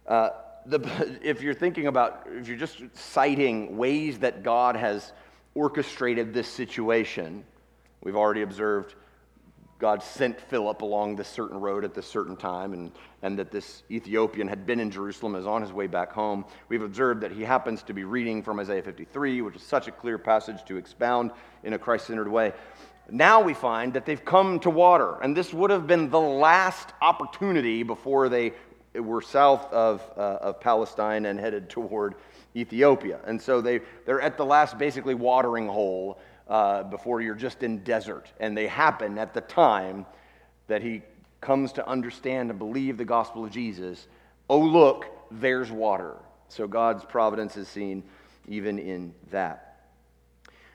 Uh, 0.09 0.31
the, 0.67 0.81
if 1.23 1.43
you're 1.43 1.55
thinking 1.55 1.87
about, 1.87 2.27
if 2.33 2.49
you're 2.49 2.57
just 2.57 2.83
citing 2.93 3.77
ways 3.77 4.19
that 4.19 4.43
God 4.43 4.75
has 4.75 5.13
orchestrated 5.55 6.35
this 6.35 6.49
situation, 6.49 7.45
we've 8.03 8.17
already 8.17 8.43
observed 8.43 8.97
God 9.79 10.03
sent 10.03 10.41
Philip 10.41 10.81
along 10.81 11.17
this 11.17 11.29
certain 11.29 11.61
road 11.61 11.85
at 11.85 11.93
this 11.93 12.07
certain 12.07 12.37
time, 12.37 12.73
and, 12.73 12.91
and 13.23 13.39
that 13.39 13.51
this 13.51 13.83
Ethiopian 13.91 14.49
had 14.49 14.65
been 14.65 14.81
in 14.81 14.91
Jerusalem, 14.91 15.35
is 15.35 15.47
on 15.47 15.61
his 15.61 15.73
way 15.73 15.87
back 15.87 16.13
home. 16.13 16.47
We've 16.69 16.83
observed 16.83 17.21
that 17.21 17.33
he 17.33 17.43
happens 17.43 17.83
to 17.85 17.93
be 17.93 18.05
reading 18.05 18.43
from 18.43 18.59
Isaiah 18.59 18.83
53, 18.83 19.43
which 19.43 19.57
is 19.57 19.63
such 19.63 19.87
a 19.87 19.93
clear 19.93 20.17
passage 20.17 20.65
to 20.67 20.77
expound 20.77 21.31
in 21.63 21.75
a 21.75 21.79
Christ 21.79 22.07
centered 22.07 22.29
way. 22.29 22.55
Now 23.11 23.43
we 23.43 23.55
find 23.55 23.93
that 23.93 24.07
they've 24.07 24.25
come 24.25 24.59
to 24.61 24.71
water, 24.71 25.21
and 25.21 25.37
this 25.37 25.53
would 25.53 25.71
have 25.71 25.87
been 25.87 26.09
the 26.09 26.21
last 26.21 26.93
opportunity 27.03 27.83
before 27.83 28.29
they 28.29 28.53
were 28.95 29.21
south 29.21 29.71
of, 29.73 30.03
uh, 30.17 30.39
of 30.41 30.61
Palestine 30.61 31.27
and 31.27 31.39
headed 31.39 31.69
toward 31.69 32.15
Ethiopia. 32.57 33.21
And 33.27 33.41
so 33.41 33.61
they, 33.61 33.81
they're 34.07 34.23
at 34.23 34.39
the 34.39 34.47
last, 34.47 34.79
basically, 34.79 35.15
watering 35.15 35.69
hole 35.69 36.19
uh, 36.49 36.85
before 36.85 37.21
you're 37.21 37.35
just 37.35 37.63
in 37.63 37.79
desert. 37.79 38.31
And 38.39 38.57
they 38.57 38.67
happen 38.67 39.19
at 39.19 39.35
the 39.35 39.41
time 39.41 40.07
that 40.69 40.83
he 40.83 41.03
comes 41.41 41.73
to 41.73 41.89
understand 41.89 42.51
and 42.51 42.59
believe 42.59 42.97
the 42.99 43.05
gospel 43.05 43.45
of 43.45 43.51
Jesus. 43.51 44.07
Oh, 44.49 44.61
look, 44.61 45.07
there's 45.31 45.71
water. 45.71 46.17
So 46.49 46.67
God's 46.67 47.05
providence 47.05 47.57
is 47.57 47.69
seen 47.69 48.03
even 48.49 48.79
in 48.79 49.15
that. 49.31 49.63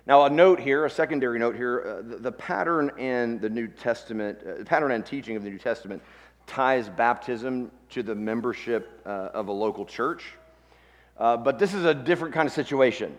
Now, 0.07 0.25
a 0.25 0.29
note 0.29 0.59
here, 0.59 0.85
a 0.85 0.89
secondary 0.89 1.39
note 1.39 1.55
here, 1.55 1.81
uh, 1.85 2.09
the, 2.09 2.17
the, 2.17 2.31
pattern 2.31 2.91
in 2.97 3.39
the 3.39 3.49
New 3.49 3.67
Testament, 3.67 4.39
uh, 4.41 4.57
the 4.57 4.65
pattern 4.65 4.91
and 4.91 5.05
teaching 5.05 5.35
of 5.35 5.43
the 5.43 5.49
New 5.49 5.59
Testament 5.59 6.01
ties 6.47 6.89
baptism 6.89 7.71
to 7.91 8.01
the 8.01 8.15
membership 8.15 9.01
uh, 9.05 9.29
of 9.33 9.47
a 9.47 9.51
local 9.51 9.85
church. 9.85 10.23
Uh, 11.17 11.37
but 11.37 11.59
this 11.59 11.73
is 11.73 11.85
a 11.85 11.93
different 11.93 12.33
kind 12.33 12.47
of 12.47 12.53
situation. 12.53 13.15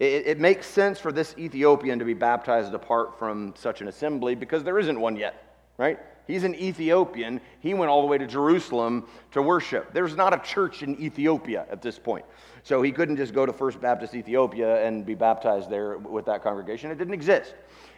It, 0.00 0.26
it, 0.26 0.40
makes 0.40 0.66
sense 0.66 0.98
for 0.98 1.12
this 1.12 1.34
Ethiopian 1.38 1.98
to 1.98 2.04
be 2.04 2.14
baptized 2.14 2.74
apart 2.74 3.18
from 3.18 3.54
such 3.56 3.80
an 3.80 3.88
assembly 3.88 4.34
because 4.34 4.64
there 4.64 4.78
isn't 4.78 5.00
one 5.00 5.16
yet, 5.16 5.56
right? 5.78 6.00
He's 6.26 6.42
an 6.42 6.54
Ethiopian. 6.54 7.40
He 7.60 7.74
went 7.74 7.90
all 7.90 8.00
the 8.00 8.06
way 8.06 8.18
to 8.18 8.26
Jerusalem 8.26 9.06
to 9.32 9.42
worship. 9.42 9.92
There's 9.92 10.16
not 10.16 10.32
a 10.32 10.38
church 10.38 10.82
in 10.82 11.00
Ethiopia 11.00 11.66
at 11.70 11.82
this 11.82 11.98
point. 11.98 12.24
So 12.62 12.82
he 12.82 12.92
couldn't 12.92 13.16
just 13.16 13.34
go 13.34 13.44
to 13.44 13.52
First 13.52 13.80
Baptist 13.80 14.14
Ethiopia 14.14 14.84
and 14.84 15.04
be 15.04 15.14
baptized 15.14 15.68
there 15.68 15.98
with 15.98 16.24
that 16.26 16.42
congregation. 16.42 16.90
It 16.90 16.96
didn't 16.96 17.14
exist. 17.14 17.54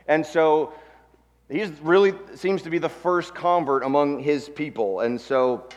And 0.08 0.26
so 0.26 0.72
he 1.48 1.64
really 1.82 2.14
seems 2.34 2.62
to 2.62 2.70
be 2.70 2.78
the 2.78 2.88
first 2.88 3.34
convert 3.34 3.84
among 3.84 4.18
his 4.18 4.48
people. 4.48 5.00
And 5.00 5.20
so 5.20 5.68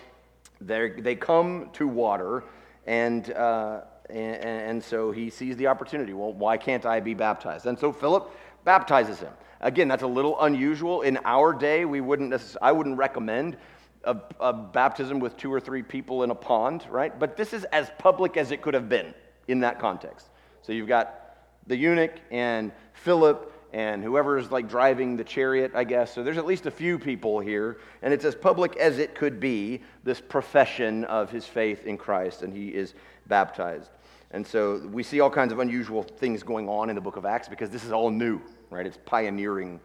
they 0.60 1.16
come 1.16 1.70
to 1.74 1.88
water 1.88 2.44
and. 2.86 3.32
Uh, 3.32 3.82
and, 4.10 4.36
and, 4.36 4.84
so 4.84 5.12
he 5.12 5.30
sees 5.30 5.56
the 5.58 5.68
opportunity. 5.68 6.14
Well, 6.14 6.34
why 6.34 6.58
can't 6.58 6.86
I 6.86 7.00
be 7.00 7.14
baptized? 7.14 7.66
And 7.66 7.78
so 7.78 7.92
Philip 7.92 8.32
baptizes 8.64 9.20
him. 9.20 9.34
Again, 9.62 9.88
that's 9.88 10.04
a 10.04 10.08
little 10.08 10.40
unusual. 10.42 11.02
In 11.02 11.20
our 11.26 11.54
day, 11.54 11.86
we 11.86 12.02
wouldn't 12.02 12.58
I 12.62 12.72
wouldn't 12.72 12.98
recommend 12.98 13.58
a, 14.04 14.18
a 14.40 14.54
baptism 14.54 15.20
with 15.20 15.38
two 15.38 15.54
or 15.54 15.60
three 15.60 15.84
people 15.84 16.24
in 16.24 16.32
a 16.32 16.36
pond, 16.36 16.86
right? 16.90 17.18
But 17.18 17.36
this 17.36 17.54
is 17.54 17.66
as 17.66 17.92
public 17.98 18.38
as 18.38 18.52
it 18.52 18.62
could 18.62 18.74
have 18.74 18.90
been 18.90 19.14
in 19.48 19.60
that 19.60 19.80
context. 19.80 20.30
So 20.62 20.72
you've 20.72 20.88
got 20.88 21.38
the 21.68 21.76
eunuch 21.76 22.14
and 22.32 22.72
Philip 22.94 23.54
and 23.72 24.04
whoever 24.04 24.38
is 24.38 24.52
like 24.52 24.68
driving 24.68 25.16
the 25.16 25.24
chariot, 25.24 25.72
I 25.76 25.84
guess. 25.84 26.14
So 26.14 26.24
there's 26.24 26.38
at 26.38 26.46
least 26.46 26.66
a 26.66 26.72
few 26.72 26.98
people 26.98 27.40
here, 27.40 27.78
and 28.02 28.14
it's 28.14 28.26
as 28.26 28.34
public 28.34 28.76
as 28.78 28.98
it 28.98 29.14
could 29.14 29.40
be, 29.40 29.82
this 30.04 30.20
profession 30.20 31.04
of 31.06 31.30
his 31.30 31.46
faith 31.46 31.86
in 31.86 31.98
Christ, 31.98 32.42
and 32.42 32.52
he 32.52 32.70
is 32.70 32.96
baptized. 33.28 33.92
And 34.32 34.46
so 34.46 34.78
we 34.92 35.04
see 35.04 35.20
all 35.20 35.30
kinds 35.30 35.52
of 35.52 35.60
unusual 35.60 36.04
things 36.04 36.44
going 36.44 36.70
on 36.70 36.90
in 36.90 36.96
the 36.96 37.02
book 37.02 37.18
of 37.18 37.26
Acts 37.26 37.50
because 37.50 37.70
this 37.70 37.84
is 37.84 37.92
all 37.92 38.12
new, 38.12 38.40
right? 38.70 38.86
It's 38.86 39.00
pioneering, 39.06 39.80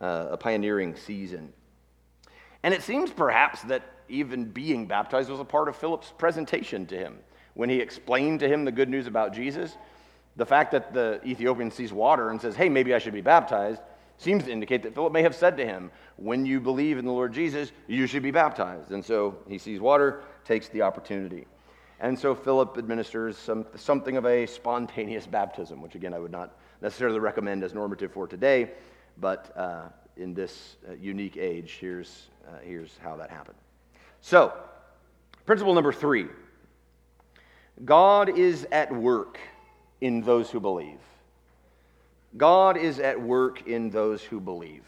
uh, 0.00 0.28
a 0.32 0.36
pioneering 0.36 0.96
season. 0.96 1.52
And 2.62 2.74
it 2.74 2.82
seems 2.82 3.10
perhaps 3.10 3.62
that 3.62 3.82
even 4.08 4.44
being 4.44 4.86
baptized 4.86 5.30
was 5.30 5.40
a 5.40 5.44
part 5.44 5.68
of 5.68 5.76
Philip's 5.76 6.12
presentation 6.18 6.86
to 6.86 6.96
him. 6.96 7.18
When 7.54 7.70
he 7.70 7.80
explained 7.80 8.40
to 8.40 8.48
him 8.48 8.64
the 8.64 8.72
good 8.72 8.88
news 8.88 9.06
about 9.06 9.32
Jesus, 9.32 9.76
the 10.36 10.44
fact 10.44 10.72
that 10.72 10.92
the 10.92 11.20
Ethiopian 11.24 11.70
sees 11.70 11.92
water 11.92 12.30
and 12.30 12.40
says, 12.40 12.54
hey, 12.54 12.68
maybe 12.68 12.94
I 12.94 12.98
should 12.98 13.14
be 13.14 13.22
baptized, 13.22 13.80
seems 14.18 14.44
to 14.44 14.52
indicate 14.52 14.82
that 14.82 14.94
Philip 14.94 15.12
may 15.12 15.22
have 15.22 15.34
said 15.34 15.56
to 15.56 15.64
him, 15.64 15.90
when 16.16 16.44
you 16.44 16.60
believe 16.60 16.98
in 16.98 17.04
the 17.04 17.12
Lord 17.12 17.32
Jesus, 17.32 17.72
you 17.86 18.06
should 18.06 18.22
be 18.22 18.30
baptized. 18.30 18.90
And 18.90 19.04
so 19.04 19.38
he 19.48 19.58
sees 19.58 19.80
water, 19.80 20.22
takes 20.44 20.68
the 20.68 20.82
opportunity. 20.82 21.46
And 22.00 22.18
so 22.18 22.34
Philip 22.34 22.76
administers 22.76 23.38
some, 23.38 23.66
something 23.74 24.16
of 24.16 24.26
a 24.26 24.46
spontaneous 24.46 25.26
baptism, 25.26 25.80
which 25.80 25.94
again 25.94 26.12
I 26.12 26.18
would 26.18 26.32
not 26.32 26.56
necessarily 26.82 27.18
recommend 27.18 27.64
as 27.64 27.72
normative 27.72 28.12
for 28.12 28.26
today, 28.26 28.70
but 29.18 29.56
uh, 29.56 29.88
in 30.16 30.34
this 30.34 30.76
uh, 30.88 30.92
unique 30.94 31.36
age, 31.36 31.78
here's, 31.80 32.28
uh, 32.46 32.58
here's 32.62 32.96
how 33.02 33.16
that 33.16 33.30
happened. 33.30 33.56
So, 34.20 34.52
principle 35.46 35.74
number 35.74 35.92
three 35.92 36.26
God 37.84 38.38
is 38.38 38.66
at 38.72 38.94
work 38.94 39.38
in 40.00 40.22
those 40.22 40.50
who 40.50 40.60
believe. 40.60 40.98
God 42.36 42.76
is 42.76 42.98
at 42.98 43.20
work 43.20 43.66
in 43.66 43.90
those 43.90 44.22
who 44.22 44.40
believe. 44.40 44.82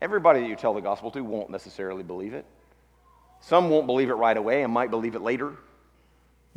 Everybody 0.00 0.40
that 0.40 0.48
you 0.48 0.56
tell 0.56 0.74
the 0.74 0.80
gospel 0.80 1.10
to 1.12 1.20
won't 1.20 1.50
necessarily 1.50 2.02
believe 2.02 2.34
it. 2.34 2.44
Some 3.40 3.70
won't 3.70 3.86
believe 3.86 4.10
it 4.10 4.14
right 4.14 4.36
away 4.36 4.62
and 4.62 4.72
might 4.72 4.90
believe 4.90 5.14
it 5.14 5.22
later. 5.22 5.56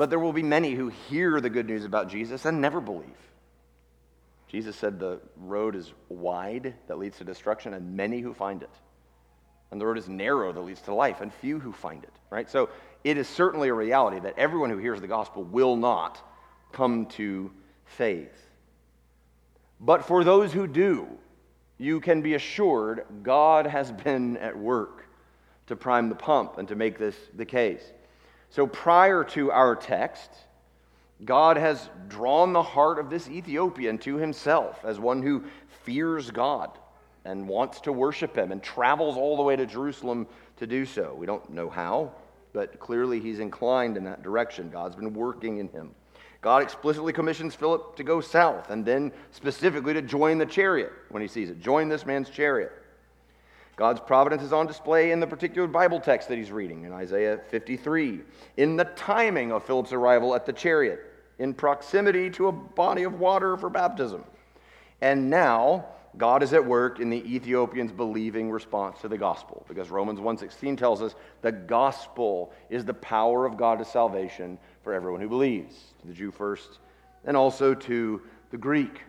But 0.02 0.10
there 0.10 0.18
will 0.18 0.34
be 0.34 0.42
many 0.42 0.74
who 0.74 0.88
hear 0.88 1.40
the 1.40 1.50
good 1.52 1.68
news 1.68 1.86
about 1.86 2.10
Jesus 2.10 2.46
and 2.46 2.60
never 2.60 2.82
believe. 2.82 3.06
Jesus 4.48 4.76
said 4.76 5.00
the 5.00 5.20
road 5.38 5.76
is 5.76 5.94
wide 6.10 6.74
that 6.88 6.98
leads 6.98 7.20
to 7.20 7.24
destruction, 7.24 7.76
and 7.76 7.96
many 7.96 8.20
who 8.20 8.34
find 8.34 8.64
it. 8.64 8.72
And 9.70 9.80
the 9.80 9.86
road 9.86 10.00
is 10.00 10.10
narrow 10.10 10.52
that 10.54 10.60
leads 10.60 10.82
to 10.82 10.94
life, 10.96 11.22
and 11.22 11.32
few 11.32 11.60
who 11.60 11.72
find 11.72 12.04
it, 12.04 12.14
right? 12.32 12.50
So 12.50 12.70
it 13.04 13.16
is 13.16 13.28
certainly 13.28 13.70
a 13.70 13.76
reality 13.76 14.20
that 14.22 14.40
everyone 14.40 14.72
who 14.72 14.80
hears 14.80 15.02
the 15.02 15.08
gospel 15.08 15.44
will 15.44 15.76
not 15.76 16.20
come 16.72 17.06
to 17.18 17.52
faith. 17.86 18.34
But 19.80 20.08
for 20.08 20.24
those 20.24 20.52
who 20.52 20.66
do, 20.66 21.10
you 21.78 22.00
can 22.00 22.24
be 22.24 22.34
assured 22.34 23.06
God 23.22 23.68
has 23.68 23.92
been 23.92 24.38
at 24.38 24.58
work 24.58 25.06
to 25.68 25.76
prime 25.76 26.10
the 26.10 26.16
pump 26.16 26.58
and 26.58 26.68
to 26.70 26.76
make 26.76 26.98
this 26.98 27.16
the 27.36 27.46
case. 27.46 27.84
So 28.52 28.68
prior 28.68 29.24
to 29.24 29.50
our 29.50 29.78
text, 29.78 30.30
God 31.24 31.56
has 31.56 31.90
drawn 32.10 32.52
the 32.52 32.62
heart 32.62 33.00
of 33.00 33.10
this 33.10 33.30
Ethiopian 33.30 33.98
to 34.00 34.18
himself 34.18 34.84
as 34.84 35.00
one 35.00 35.24
who 35.24 35.46
fears 35.84 36.32
God 36.32 36.78
and 37.24 37.48
wants 37.48 37.80
to 37.82 37.94
worship 37.94 38.36
him 38.36 38.52
and 38.52 38.62
travels 38.62 39.16
all 39.16 39.38
the 39.38 39.44
way 39.44 39.56
to 39.56 39.66
Jerusalem 39.66 40.28
to 40.58 40.68
do 40.68 40.86
so. 40.86 41.16
We 41.18 41.26
don't 41.26 41.50
know 41.50 41.70
how, 41.70 42.12
but 42.52 42.78
clearly 42.78 43.22
he's 43.22 43.40
inclined 43.40 43.96
in 43.96 44.04
that 44.04 44.22
direction. 44.22 44.70
God's 44.70 44.98
been 44.98 45.14
working 45.14 45.60
in 45.60 45.70
him. 45.70 45.92
God 46.42 46.62
explicitly 46.62 47.14
commissions 47.14 47.56
Philip 47.56 47.96
to 47.96 48.04
go 48.04 48.20
south 48.20 48.70
and 48.70 48.84
then 48.84 49.14
specifically 49.32 49.94
to 49.94 50.02
join 50.02 50.38
the 50.38 50.46
chariot 50.46 50.92
when 51.10 51.22
he 51.22 51.28
sees 51.28 51.50
it. 51.50 51.62
Join 51.62 51.88
this 51.88 52.06
man's 52.06 52.30
chariot. 52.30 52.74
God's 53.82 54.00
providence 54.00 54.44
is 54.44 54.54
on 54.54 54.67
display 54.67 55.10
in 55.12 55.20
the 55.20 55.26
particular 55.26 55.67
Bible 55.67 56.00
text 56.00 56.28
that 56.28 56.38
he's 56.38 56.52
reading 56.52 56.84
in 56.84 56.94
Isaiah 56.94 57.39
53, 57.50 58.22
in 58.58 58.76
the 58.76 58.84
timing 58.84 59.52
of 59.52 59.63
Philip's 59.63 59.91
arrival 59.91 60.36
at 60.36 60.46
the 60.46 60.54
chariot, 60.54 61.00
in 61.39 61.56
proximity 61.56 62.30
to 62.30 62.46
a 62.46 62.52
body 62.52 63.02
of 63.02 63.20
water 63.20 63.58
for 63.58 63.72
baptism. 63.72 64.24
And 65.02 65.32
now, 65.32 65.88
God 66.15 66.44
is 66.44 66.54
at 66.54 66.63
work 66.63 67.00
in 67.00 67.10
the 67.10 67.26
Ethiopian's 67.26 67.91
believing 67.91 68.52
response 68.52 69.02
to 69.02 69.08
the 69.08 69.17
gospel 69.17 69.65
because 69.67 69.89
Romans 69.89 70.20
1:16 70.20 70.78
tells 70.78 71.02
us 71.02 71.15
the 71.41 71.52
gospel 71.52 72.54
is 72.70 72.86
the 72.86 72.94
power 72.94 73.48
of 73.48 73.58
God 73.58 73.80
to 73.80 73.86
salvation 73.86 74.60
for 74.84 74.94
everyone 74.94 75.22
who 75.22 75.28
believes, 75.28 75.96
to 76.02 76.08
the 76.08 76.13
Jew 76.13 76.30
first 76.30 76.78
and 77.26 77.36
also 77.36 77.74
to 77.74 78.22
the 78.52 78.58
Greek, 78.58 79.02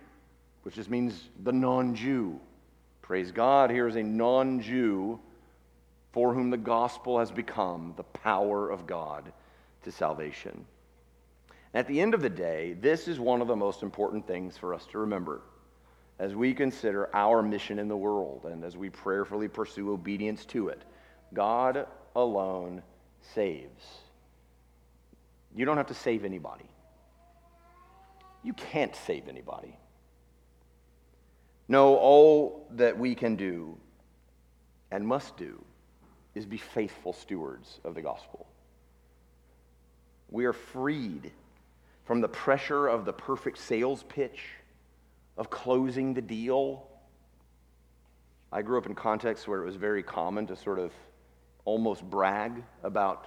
which 0.63 0.77
just 0.77 0.89
means 0.89 1.29
the 1.43 1.53
non-Jew. 1.53 2.41
Praise 3.13 3.31
God, 3.31 3.71
here 3.71 3.87
is 3.87 3.97
a 3.97 4.03
non-Jew 4.03 5.21
for 6.13 6.33
whom 6.33 6.49
the 6.49 6.57
gospel 6.57 7.19
has 7.19 7.31
become 7.31 7.93
the 7.99 8.05
power 8.05 8.71
of 8.71 8.87
God 8.87 9.31
to 9.83 9.93
salvation. 9.93 10.65
At 11.75 11.87
the 11.87 12.01
end 12.01 12.15
of 12.15 12.23
the 12.23 12.31
day, 12.31 12.73
this 12.81 13.09
is 13.09 13.21
one 13.21 13.43
of 13.43 13.49
the 13.49 13.55
most 13.55 13.83
important 13.83 14.27
things 14.27 14.57
for 14.57 14.73
us 14.73 14.87
to 14.93 14.99
remember 14.99 15.43
as 16.19 16.35
we 16.35 16.55
consider 16.55 17.15
our 17.15 17.43
mission 17.43 17.79
in 17.79 17.87
the 17.87 17.95
world 17.95 18.47
and 18.51 18.65
as 18.65 18.79
we 18.79 18.89
prayerfully 18.89 19.47
pursue 19.47 19.93
obedience 19.93 20.47
to 20.47 20.69
it. 20.69 20.81
God 21.35 21.87
alone 22.17 22.83
saves. 23.35 23.85
You 25.55 25.67
don't 25.67 25.77
have 25.77 25.89
to 25.89 25.95
save 25.95 26.25
anybody. 26.25 26.71
You 28.43 28.55
can't 28.55 28.97
save 28.97 29.29
anybody. 29.29 29.77
No, 31.69 31.97
all 31.97 32.67
that 32.73 32.99
we 32.99 33.15
can 33.15 33.37
do 33.37 33.79
and 34.91 35.07
must 35.07 35.37
do 35.37 35.63
is 36.35 36.47
be 36.47 36.59
faithful 36.59 37.13
stewards 37.13 37.81
of 37.85 37.95
the 37.95 38.03
gospel. 38.03 38.47
We 40.31 40.45
are 40.45 40.53
freed 40.53 41.31
from 42.05 42.21
the 42.21 42.29
pressure 42.29 42.89
of 42.89 43.05
the 43.05 43.13
perfect 43.13 43.59
sales 43.59 44.03
pitch, 44.09 44.41
of 45.37 45.51
closing 45.51 46.15
the 46.15 46.23
deal. 46.23 46.87
I 48.51 48.63
grew 48.63 48.79
up 48.79 48.87
in 48.87 48.95
contexts 48.95 49.47
where 49.47 49.63
it 49.63 49.65
was 49.65 49.77
very 49.77 50.03
common 50.03 50.47
to 50.49 50.57
sort 50.57 50.79
of 50.79 50.93
almost 51.65 52.03
brag 52.03 52.63
about 52.83 53.27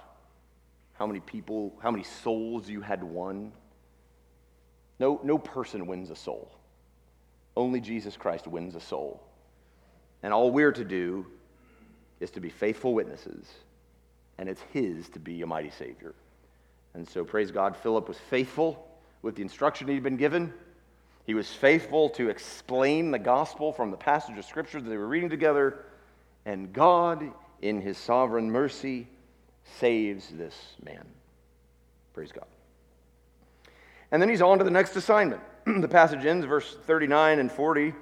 how 0.94 1.06
many 1.06 1.20
people, 1.20 1.74
how 1.82 1.90
many 1.90 2.04
souls 2.04 2.68
you 2.68 2.80
had 2.80 3.02
won. 3.02 3.52
No, 4.98 5.20
no 5.24 5.38
person 5.38 5.86
wins 5.86 6.10
a 6.10 6.16
soul. 6.16 6.50
Only 7.56 7.80
Jesus 7.80 8.16
Christ 8.16 8.46
wins 8.46 8.74
a 8.74 8.80
soul. 8.80 9.22
And 10.22 10.32
all 10.32 10.50
we're 10.50 10.72
to 10.72 10.84
do 10.84 11.26
is 12.20 12.30
to 12.32 12.40
be 12.40 12.48
faithful 12.48 12.94
witnesses, 12.94 13.46
and 14.38 14.48
it's 14.48 14.62
His 14.72 15.08
to 15.10 15.18
be 15.18 15.42
a 15.42 15.46
mighty 15.46 15.70
Savior. 15.70 16.14
And 16.94 17.06
so, 17.08 17.24
praise 17.24 17.50
God, 17.50 17.76
Philip 17.76 18.08
was 18.08 18.18
faithful 18.30 18.86
with 19.22 19.36
the 19.36 19.42
instruction 19.42 19.88
he'd 19.88 20.02
been 20.02 20.16
given. 20.16 20.52
He 21.26 21.34
was 21.34 21.50
faithful 21.50 22.08
to 22.10 22.28
explain 22.28 23.10
the 23.10 23.18
gospel 23.18 23.72
from 23.72 23.90
the 23.90 23.96
passage 23.96 24.38
of 24.38 24.44
Scripture 24.44 24.80
that 24.80 24.88
they 24.88 24.96
were 24.96 25.08
reading 25.08 25.28
together. 25.28 25.84
And 26.44 26.72
God, 26.72 27.24
in 27.60 27.80
His 27.80 27.98
sovereign 27.98 28.50
mercy, 28.50 29.08
saves 29.78 30.28
this 30.28 30.54
man. 30.84 31.04
Praise 32.14 32.32
God. 32.32 32.46
And 34.10 34.22
then 34.22 34.28
he's 34.28 34.42
on 34.42 34.58
to 34.58 34.64
the 34.64 34.70
next 34.70 34.96
assignment. 34.96 35.42
the 35.80 35.88
passage 35.88 36.24
ends, 36.24 36.46
verse 36.46 36.76
39 36.86 37.40
and 37.40 37.50
40, 37.50 37.92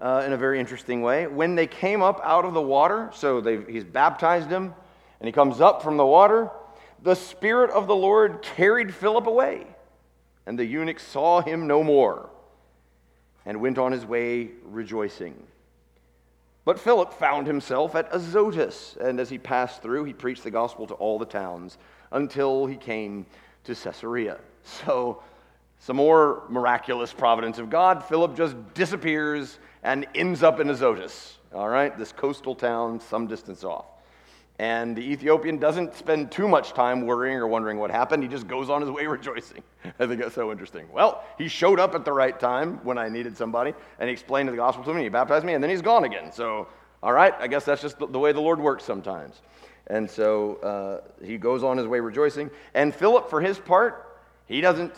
uh, 0.00 0.22
in 0.26 0.34
a 0.34 0.36
very 0.36 0.60
interesting 0.60 1.00
way. 1.00 1.26
When 1.26 1.54
they 1.54 1.66
came 1.66 2.02
up 2.02 2.20
out 2.22 2.44
of 2.44 2.52
the 2.52 2.60
water, 2.60 3.10
so 3.14 3.40
he's 3.66 3.84
baptized 3.84 4.50
him, 4.50 4.74
and 5.20 5.26
he 5.26 5.32
comes 5.32 5.60
up 5.60 5.82
from 5.82 5.96
the 5.96 6.04
water, 6.04 6.50
the 7.02 7.14
Spirit 7.14 7.70
of 7.70 7.86
the 7.86 7.96
Lord 7.96 8.42
carried 8.42 8.94
Philip 8.94 9.26
away, 9.26 9.66
and 10.44 10.58
the 10.58 10.66
eunuch 10.66 11.00
saw 11.00 11.40
him 11.40 11.66
no 11.66 11.82
more 11.82 12.28
and 13.46 13.60
went 13.60 13.78
on 13.78 13.92
his 13.92 14.04
way 14.04 14.50
rejoicing. 14.64 15.34
But 16.66 16.78
Philip 16.78 17.12
found 17.14 17.46
himself 17.46 17.94
at 17.94 18.14
Azotus, 18.14 18.96
and 19.00 19.18
as 19.18 19.30
he 19.30 19.38
passed 19.38 19.82
through, 19.82 20.04
he 20.04 20.12
preached 20.12 20.44
the 20.44 20.50
gospel 20.50 20.86
to 20.88 20.94
all 20.94 21.18
the 21.18 21.26
towns 21.26 21.78
until 22.10 22.66
he 22.66 22.76
came 22.76 23.24
to 23.64 23.74
Caesarea. 23.74 24.38
So, 24.86 25.22
some 25.84 25.96
more 25.96 26.44
miraculous 26.48 27.12
providence 27.12 27.58
of 27.58 27.68
God. 27.68 28.02
Philip 28.02 28.34
just 28.34 28.56
disappears 28.72 29.58
and 29.82 30.06
ends 30.14 30.42
up 30.42 30.58
in 30.58 30.70
Azotus, 30.70 31.36
all 31.52 31.68
right, 31.68 31.96
this 31.98 32.10
coastal 32.10 32.54
town 32.54 32.98
some 32.98 33.26
distance 33.26 33.64
off. 33.64 33.84
And 34.58 34.96
the 34.96 35.02
Ethiopian 35.02 35.58
doesn't 35.58 35.94
spend 35.94 36.32
too 36.32 36.48
much 36.48 36.72
time 36.72 37.04
worrying 37.04 37.36
or 37.36 37.46
wondering 37.46 37.76
what 37.76 37.90
happened. 37.90 38.22
He 38.22 38.30
just 38.30 38.48
goes 38.48 38.70
on 38.70 38.80
his 38.80 38.88
way 38.88 39.06
rejoicing. 39.18 39.62
I 39.98 40.06
think 40.06 40.22
that's 40.22 40.34
so 40.34 40.50
interesting. 40.50 40.86
Well, 40.90 41.22
he 41.36 41.48
showed 41.48 41.78
up 41.78 41.94
at 41.94 42.06
the 42.06 42.12
right 42.14 42.40
time 42.40 42.82
when 42.82 42.96
I 42.96 43.10
needed 43.10 43.36
somebody, 43.36 43.74
and 43.98 44.08
he 44.08 44.12
explained 44.14 44.48
the 44.48 44.56
gospel 44.56 44.84
to 44.84 44.94
me. 44.94 45.02
He 45.02 45.10
baptized 45.10 45.44
me, 45.44 45.52
and 45.52 45.62
then 45.62 45.68
he's 45.68 45.82
gone 45.82 46.04
again. 46.04 46.32
So, 46.32 46.66
all 47.02 47.12
right, 47.12 47.34
I 47.38 47.46
guess 47.46 47.66
that's 47.66 47.82
just 47.82 47.98
the 47.98 48.18
way 48.18 48.32
the 48.32 48.40
Lord 48.40 48.58
works 48.58 48.84
sometimes. 48.84 49.42
And 49.88 50.10
so 50.10 50.54
uh, 50.62 51.00
he 51.22 51.36
goes 51.36 51.62
on 51.62 51.76
his 51.76 51.86
way 51.86 52.00
rejoicing. 52.00 52.50
And 52.72 52.94
Philip, 52.94 53.28
for 53.28 53.42
his 53.42 53.58
part, 53.58 54.18
he 54.46 54.62
doesn't 54.62 54.94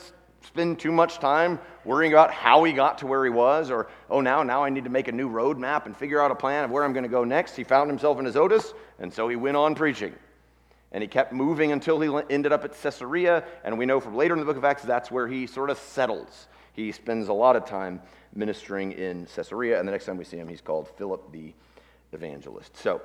spend 0.46 0.78
too 0.78 0.92
much 0.92 1.18
time 1.18 1.58
worrying 1.84 2.12
about 2.12 2.32
how 2.32 2.64
he 2.64 2.72
got 2.72 2.98
to 2.98 3.06
where 3.06 3.24
he 3.24 3.30
was 3.30 3.70
or 3.70 3.88
oh 4.10 4.20
now 4.20 4.42
now 4.42 4.62
i 4.62 4.70
need 4.70 4.84
to 4.84 4.90
make 4.90 5.08
a 5.08 5.12
new 5.12 5.28
road 5.28 5.58
map 5.58 5.86
and 5.86 5.96
figure 5.96 6.20
out 6.20 6.30
a 6.30 6.34
plan 6.34 6.64
of 6.64 6.70
where 6.70 6.84
i'm 6.84 6.92
going 6.92 7.02
to 7.02 7.08
go 7.08 7.24
next. 7.24 7.56
He 7.56 7.64
found 7.64 7.90
himself 7.90 8.18
in 8.18 8.26
azotus 8.26 8.72
and 8.98 9.12
so 9.12 9.28
he 9.28 9.36
went 9.36 9.56
on 9.56 9.74
preaching. 9.74 10.14
And 10.92 11.02
he 11.02 11.08
kept 11.08 11.32
moving 11.32 11.72
until 11.72 12.00
he 12.00 12.24
ended 12.30 12.52
up 12.52 12.64
at 12.64 12.80
caesarea 12.80 13.44
and 13.64 13.76
we 13.76 13.86
know 13.86 14.00
from 14.00 14.16
later 14.16 14.34
in 14.34 14.40
the 14.40 14.46
book 14.46 14.56
of 14.56 14.64
acts 14.64 14.82
that's 14.82 15.10
where 15.10 15.26
he 15.26 15.46
sort 15.46 15.68
of 15.68 15.78
settles. 15.78 16.46
He 16.72 16.92
spends 16.92 17.28
a 17.28 17.32
lot 17.32 17.56
of 17.56 17.64
time 17.64 18.00
ministering 18.34 18.92
in 18.92 19.26
caesarea 19.26 19.78
and 19.78 19.86
the 19.86 19.92
next 19.92 20.06
time 20.06 20.16
we 20.16 20.24
see 20.24 20.36
him 20.36 20.48
he's 20.48 20.60
called 20.60 20.88
philip 20.96 21.32
the 21.32 21.52
evangelist. 22.12 22.76
So 22.76 23.02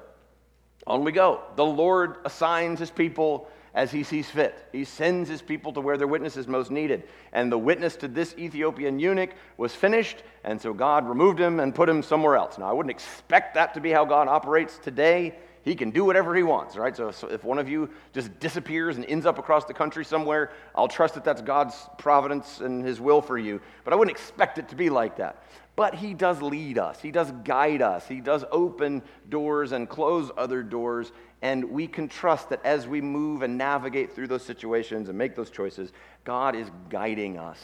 on 0.86 1.04
we 1.04 1.12
go. 1.12 1.42
The 1.56 1.66
lord 1.66 2.18
assigns 2.24 2.80
his 2.80 2.92
people 2.92 3.50
as 3.74 3.92
he 3.92 4.04
sees 4.04 4.30
fit. 4.30 4.68
He 4.72 4.84
sends 4.84 5.30
his 5.30 5.42
people 5.42 5.74
to 5.74 5.82
where 5.82 5.98
their 5.98 6.08
witness 6.08 6.38
is 6.38 6.48
most 6.48 6.72
needed. 6.72 7.04
And 7.32 7.52
the 7.52 7.58
witness 7.58 7.96
to 7.98 8.08
this 8.08 8.36
Ethiopian 8.38 9.00
eunuch 9.00 9.32
was 9.58 9.74
finished, 9.74 10.24
and 10.44 10.62
so 10.62 10.74
God 10.74 11.08
removed 11.08 11.40
him 11.40 11.60
and 11.60 11.74
put 11.74 11.88
him 11.88 12.04
somewhere 12.04 12.36
else. 12.36 12.58
Now, 12.58 12.70
I 12.70 12.74
wouldn't 12.74 12.92
expect 12.92 13.56
that 13.56 13.74
to 13.76 13.80
be 13.80 13.92
how 13.92 14.06
God 14.06 14.28
operates 14.28 14.78
today. 14.78 15.36
He 15.64 15.76
can 15.76 15.92
do 15.92 16.04
whatever 16.04 16.36
he 16.36 16.42
wants, 16.42 16.76
right? 16.76 16.96
So, 16.96 17.12
so 17.12 17.28
if 17.28 17.44
one 17.44 17.60
of 17.60 17.70
you 17.70 17.90
just 18.14 18.38
disappears 18.40 18.98
and 18.98 19.06
ends 19.06 19.28
up 19.28 19.38
across 19.38 19.66
the 19.66 19.74
country 19.74 20.04
somewhere, 20.04 20.52
I'll 20.76 20.88
trust 20.88 21.14
that 21.14 21.24
that's 21.24 21.42
God's 21.42 21.76
providence 22.00 22.62
and 22.62 22.84
his 22.84 23.00
will 23.00 23.22
for 23.22 23.38
you. 23.38 23.62
But 23.84 23.94
I 23.94 23.96
wouldn't 23.96 24.18
expect 24.18 24.58
it 24.58 24.70
to 24.70 24.76
be 24.76 24.90
like 24.90 25.18
that. 25.18 25.44
But 25.76 25.96
he 25.96 26.14
does 26.14 26.42
lead 26.42 26.78
us, 26.78 27.00
he 27.02 27.12
does 27.12 27.32
guide 27.44 27.82
us, 27.82 28.08
he 28.08 28.20
does 28.20 28.44
open 28.52 29.02
doors 29.30 29.72
and 29.72 29.88
close 29.88 30.30
other 30.36 30.64
doors. 30.64 31.12
And 31.42 31.72
we 31.72 31.88
can 31.88 32.08
trust 32.08 32.50
that 32.50 32.64
as 32.64 32.88
we 32.88 33.02
move 33.02 33.42
and 33.42 33.58
navigate 33.58 34.14
through 34.14 34.28
those 34.28 34.44
situations 34.44 35.10
and 35.10 35.18
make 35.18 35.36
those 35.36 35.50
choices, 35.50 35.92
God 36.24 36.56
is 36.56 36.70
guiding 36.90 37.40
us 37.40 37.60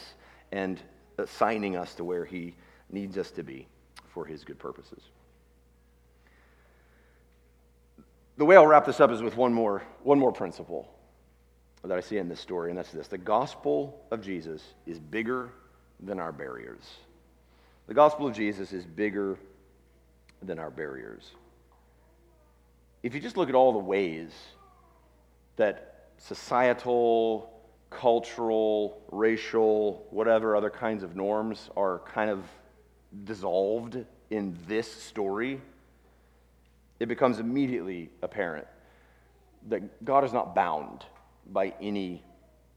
and 0.50 0.80
assigning 1.18 1.76
us 1.76 1.94
to 1.94 2.04
where 2.04 2.24
he 2.24 2.54
needs 2.90 3.16
us 3.18 3.30
to 3.32 3.42
be 3.42 3.68
for 4.08 4.24
his 4.24 4.44
good 4.44 4.58
purposes. 4.58 5.02
The 8.36 8.44
way 8.44 8.56
I'll 8.56 8.66
wrap 8.66 8.86
this 8.86 9.00
up 9.00 9.10
is 9.10 9.22
with 9.22 9.36
one 9.36 9.52
more, 9.52 9.82
one 10.02 10.18
more 10.18 10.32
principle 10.32 10.88
that 11.84 11.96
I 11.96 12.00
see 12.00 12.18
in 12.18 12.28
this 12.28 12.40
story, 12.40 12.70
and 12.70 12.78
that's 12.78 12.90
this 12.90 13.08
the 13.08 13.18
gospel 13.18 14.00
of 14.10 14.20
Jesus 14.20 14.62
is 14.86 14.98
bigger 14.98 15.50
than 16.00 16.18
our 16.18 16.32
barriers. 16.32 16.82
The 17.86 17.94
gospel 17.94 18.26
of 18.26 18.34
Jesus 18.34 18.72
is 18.72 18.84
bigger 18.84 19.38
than 20.42 20.58
our 20.58 20.70
barriers. 20.70 21.30
If 23.02 23.14
you 23.14 23.20
just 23.20 23.36
look 23.36 23.48
at 23.48 23.54
all 23.54 23.72
the 23.72 23.78
ways 23.78 24.32
that 25.56 26.08
societal, 26.18 27.52
cultural, 27.90 29.02
racial, 29.12 30.06
whatever 30.10 30.56
other 30.56 30.70
kinds 30.70 31.02
of 31.02 31.14
norms 31.14 31.70
are 31.76 32.00
kind 32.00 32.30
of 32.30 32.44
dissolved 33.24 34.04
in 34.30 34.56
this 34.66 34.90
story, 34.90 35.60
it 36.98 37.06
becomes 37.06 37.38
immediately 37.38 38.10
apparent 38.22 38.66
that 39.68 40.04
God 40.04 40.24
is 40.24 40.32
not 40.32 40.54
bound 40.54 41.04
by 41.52 41.72
any 41.80 42.22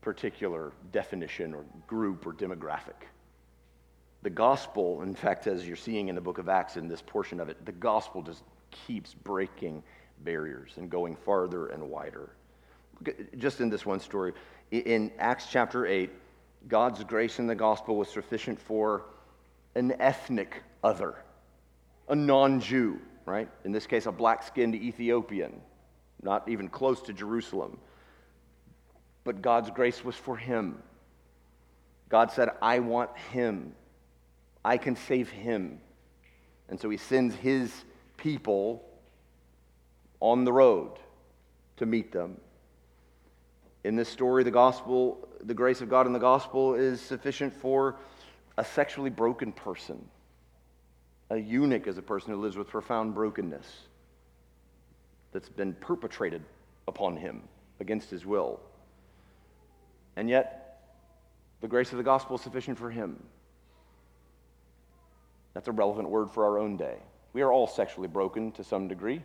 particular 0.01 0.71
definition 0.91 1.53
or 1.53 1.65
group 1.87 2.25
or 2.25 2.33
demographic. 2.33 3.07
The 4.21 4.29
gospel, 4.29 5.01
in 5.01 5.15
fact, 5.15 5.47
as 5.47 5.67
you're 5.67 5.75
seeing 5.75 6.07
in 6.09 6.15
the 6.15 6.21
book 6.21 6.37
of 6.37 6.47
Acts 6.47 6.77
in 6.77 6.87
this 6.87 7.01
portion 7.01 7.39
of 7.39 7.49
it, 7.49 7.65
the 7.65 7.71
gospel 7.71 8.21
just 8.21 8.43
keeps 8.69 9.13
breaking 9.15 9.83
barriers 10.23 10.73
and 10.77 10.89
going 10.89 11.15
farther 11.15 11.67
and 11.67 11.89
wider. 11.89 12.29
Just 13.37 13.61
in 13.61 13.69
this 13.69 13.85
one 13.85 13.99
story, 13.99 14.33
in 14.71 15.11
Acts 15.17 15.47
chapter 15.49 15.85
8, 15.85 16.09
God's 16.67 17.03
grace 17.03 17.39
in 17.39 17.47
the 17.47 17.55
gospel 17.55 17.95
was 17.95 18.09
sufficient 18.09 18.59
for 18.59 19.05
an 19.75 19.93
ethnic 19.99 20.63
other, 20.83 21.15
a 22.07 22.15
non 22.15 22.59
Jew, 22.59 22.99
right? 23.25 23.49
In 23.63 23.71
this 23.71 23.87
case, 23.87 24.05
a 24.05 24.11
black 24.11 24.43
skinned 24.43 24.75
Ethiopian, 24.75 25.61
not 26.21 26.47
even 26.47 26.67
close 26.67 27.01
to 27.03 27.13
Jerusalem. 27.13 27.79
But 29.23 29.41
God's 29.41 29.69
grace 29.69 30.03
was 30.03 30.15
for 30.15 30.37
him. 30.37 30.81
God 32.09 32.31
said, 32.31 32.49
I 32.61 32.79
want 32.79 33.15
him. 33.31 33.73
I 34.63 34.77
can 34.77 34.95
save 34.95 35.29
him. 35.29 35.79
And 36.69 36.79
so 36.79 36.89
he 36.89 36.97
sends 36.97 37.35
his 37.35 37.71
people 38.17 38.83
on 40.21 40.45
the 40.45 40.53
road 40.53 40.93
to 41.77 41.85
meet 41.85 42.11
them. 42.11 42.39
In 43.83 43.95
this 43.95 44.07
story, 44.07 44.43
the 44.43 44.51
gospel, 44.51 45.27
the 45.41 45.53
grace 45.53 45.81
of 45.81 45.89
God 45.89 46.05
in 46.05 46.13
the 46.13 46.19
gospel 46.19 46.75
is 46.75 47.01
sufficient 47.01 47.51
for 47.51 47.97
a 48.57 48.63
sexually 48.63 49.09
broken 49.09 49.51
person. 49.51 50.07
A 51.31 51.37
eunuch 51.37 51.87
is 51.87 51.97
a 51.97 52.01
person 52.01 52.31
who 52.31 52.39
lives 52.39 52.55
with 52.55 52.67
profound 52.67 53.15
brokenness 53.15 53.65
that's 55.31 55.49
been 55.49 55.73
perpetrated 55.73 56.43
upon 56.87 57.17
him 57.17 57.41
against 57.79 58.09
his 58.09 58.25
will. 58.25 58.59
And 60.15 60.29
yet, 60.29 60.81
the 61.61 61.67
grace 61.67 61.91
of 61.91 61.97
the 61.97 62.03
gospel 62.03 62.35
is 62.35 62.41
sufficient 62.41 62.77
for 62.77 62.91
him. 62.91 63.23
That's 65.53 65.67
a 65.67 65.71
relevant 65.71 66.09
word 66.09 66.29
for 66.29 66.45
our 66.45 66.59
own 66.59 66.77
day. 66.77 66.97
We 67.33 67.41
are 67.41 67.51
all 67.51 67.67
sexually 67.67 68.07
broken 68.07 68.51
to 68.53 68.63
some 68.63 68.87
degree, 68.87 69.21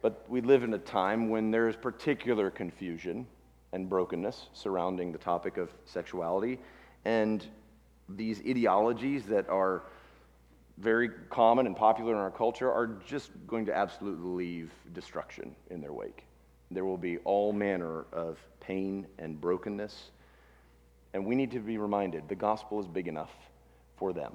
but 0.00 0.24
we 0.28 0.40
live 0.40 0.62
in 0.62 0.74
a 0.74 0.78
time 0.78 1.28
when 1.28 1.50
there 1.50 1.68
is 1.68 1.76
particular 1.76 2.50
confusion 2.50 3.26
and 3.72 3.88
brokenness 3.88 4.48
surrounding 4.52 5.12
the 5.12 5.18
topic 5.18 5.56
of 5.56 5.70
sexuality. 5.84 6.58
And 7.04 7.44
these 8.08 8.40
ideologies 8.40 9.26
that 9.26 9.48
are 9.48 9.82
very 10.78 11.10
common 11.30 11.66
and 11.66 11.76
popular 11.76 12.12
in 12.12 12.18
our 12.18 12.30
culture 12.30 12.70
are 12.70 12.86
just 13.06 13.30
going 13.46 13.66
to 13.66 13.76
absolutely 13.76 14.30
leave 14.30 14.72
destruction 14.94 15.54
in 15.70 15.80
their 15.80 15.92
wake. 15.92 16.24
There 16.70 16.84
will 16.84 16.98
be 16.98 17.18
all 17.18 17.52
manner 17.52 18.06
of 18.12 18.38
pain 18.60 19.06
and 19.18 19.40
brokenness. 19.40 20.10
And 21.14 21.26
we 21.26 21.34
need 21.34 21.50
to 21.52 21.60
be 21.60 21.78
reminded 21.78 22.28
the 22.28 22.34
gospel 22.34 22.78
is 22.80 22.86
big 22.86 23.08
enough 23.08 23.32
for 23.96 24.12
them. 24.12 24.32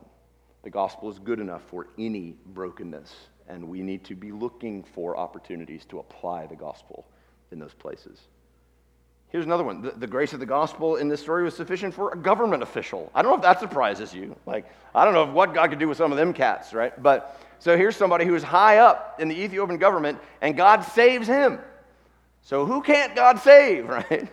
The 0.63 0.69
gospel 0.69 1.09
is 1.09 1.19
good 1.19 1.39
enough 1.39 1.61
for 1.69 1.87
any 1.97 2.35
brokenness. 2.47 3.13
And 3.47 3.67
we 3.67 3.81
need 3.81 4.03
to 4.05 4.15
be 4.15 4.31
looking 4.31 4.83
for 4.83 5.17
opportunities 5.17 5.85
to 5.85 5.99
apply 5.99 6.47
the 6.47 6.55
gospel 6.55 7.05
in 7.51 7.59
those 7.59 7.73
places. 7.73 8.19
Here's 9.29 9.45
another 9.45 9.63
one. 9.63 9.81
The, 9.81 9.91
the, 9.91 10.07
grace 10.07 10.33
of 10.33 10.39
the 10.39 10.45
gospel 10.45 10.97
in 10.97 11.09
this 11.09 11.19
story 11.19 11.43
was 11.43 11.55
sufficient 11.55 11.93
for 11.93 12.11
a 12.11 12.15
government 12.15 12.61
official. 12.61 13.11
I 13.15 13.23
don't 13.23 13.31
know 13.31 13.37
if 13.37 13.41
that 13.41 13.59
surprises 13.59 14.13
you. 14.13 14.35
Like, 14.45 14.65
I 14.93 15.05
don't 15.05 15.15
know 15.15 15.25
what 15.25 15.55
God 15.55 15.71
could 15.71 15.79
do 15.79 15.87
with 15.87 15.97
some 15.97 16.11
of 16.11 16.19
them 16.19 16.33
cats, 16.33 16.71
right? 16.71 17.01
But 17.01 17.41
so 17.57 17.75
here's 17.75 17.95
somebody 17.95 18.25
who 18.25 18.35
is 18.35 18.43
high 18.43 18.77
up 18.77 19.19
in 19.19 19.29
the 19.29 19.35
Ethiopian 19.35 19.79
government, 19.79 20.19
and 20.41 20.55
God 20.55 20.81
saves 20.81 21.27
him. 21.27 21.59
So 22.43 22.65
who 22.65 22.81
can't 22.83 23.15
God 23.15 23.39
save, 23.39 23.87
right? 23.89 24.29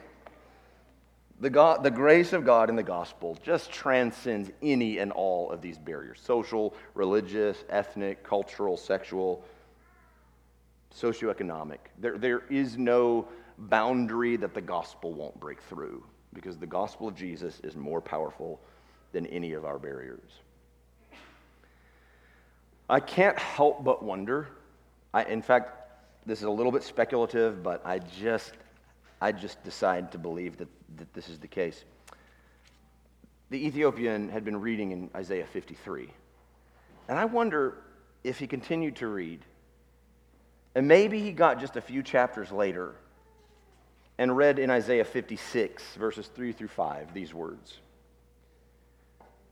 The, 1.41 1.49
God, 1.51 1.83
the 1.83 1.91
grace 1.91 2.35
of 2.35 2.45
God 2.45 2.69
in 2.69 2.77
the 2.77 2.83
gospel 2.83 3.39
just 3.43 3.73
transcends 3.73 4.51
any 4.63 4.99
and 4.99 5.11
all 5.11 5.51
of 5.51 5.63
these 5.63 5.79
barriers 5.79 6.21
social, 6.23 6.75
religious, 6.95 7.65
ethnic, 7.71 8.23
cultural, 8.23 8.77
sexual, 8.77 9.43
socioeconomic. 10.95 11.79
There, 11.99 12.19
there 12.19 12.43
is 12.51 12.77
no 12.77 13.27
boundary 13.57 14.37
that 14.37 14.55
the 14.55 14.61
gospel 14.61 15.13
won't 15.13 15.39
break 15.41 15.63
through 15.63 16.05
because 16.35 16.59
the 16.59 16.67
gospel 16.67 17.09
of 17.09 17.15
Jesus 17.15 17.61
is 17.65 17.75
more 17.75 18.01
powerful 18.01 18.61
than 19.13 19.27
any 19.27 19.55
of 19.55 19.65
our 19.65 19.79
barriers. 19.79 20.31
I 22.89 23.01
can't 23.01 23.39
help 23.39 23.85
but 23.85 24.03
wonder. 24.03 24.49
I, 25.15 25.25
in 25.25 25.43
fact, 25.43 25.71
this 26.27 26.41
is 26.41 26.45
a 26.45 26.51
little 26.51 26.73
bit 26.73 26.83
speculative, 26.83 27.63
but 27.63 27.81
I 27.85 27.99
just, 27.99 28.53
I 29.21 29.33
just 29.33 29.63
decide 29.65 30.13
to 30.13 30.19
believe 30.19 30.57
that, 30.59 30.69
that 30.97 31.13
this 31.15 31.29
is 31.29 31.39
the 31.39 31.49
case. 31.49 31.85
The 33.51 33.67
Ethiopian 33.67 34.29
had 34.29 34.45
been 34.45 34.61
reading 34.61 34.93
in 34.93 35.11
Isaiah 35.15 35.47
53. 35.47 36.09
And 37.09 37.19
I 37.19 37.25
wonder 37.25 37.79
if 38.23 38.39
he 38.39 38.47
continued 38.47 38.97
to 38.97 39.09
read. 39.09 39.45
And 40.75 40.87
maybe 40.87 41.21
he 41.21 41.33
got 41.33 41.59
just 41.59 41.77
a 41.77 41.81
few 41.81 42.03
chapters 42.03 42.53
later 42.53 42.95
and 44.19 44.37
read 44.37 44.59
in 44.59 44.71
Isaiah 44.71 45.05
56, 45.05 45.97
verses 45.97 46.29
3 46.29 46.53
through 46.53 46.69
5, 46.69 47.15
these 47.15 47.35
words 47.35 47.79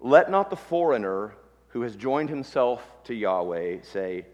Let 0.00 0.30
not 0.30 0.50
the 0.50 0.56
foreigner 0.56 1.34
who 1.68 1.82
has 1.82 1.96
joined 1.96 2.28
himself 2.28 2.82
to 3.04 3.14
Yahweh 3.14 3.78
say, 3.82 4.26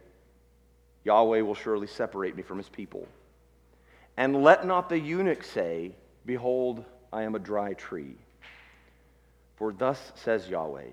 Yahweh 1.04 1.40
will 1.42 1.54
surely 1.54 1.86
separate 1.86 2.36
me 2.36 2.42
from 2.42 2.58
his 2.58 2.68
people. 2.68 3.06
And 4.16 4.42
let 4.42 4.66
not 4.66 4.88
the 4.88 4.98
eunuch 4.98 5.44
say, 5.44 5.92
Behold, 6.26 6.84
I 7.14 7.22
am 7.22 7.36
a 7.36 7.38
dry 7.38 7.74
tree. 7.74 8.16
For 9.54 9.72
thus 9.72 10.12
says 10.16 10.48
Yahweh 10.48 10.90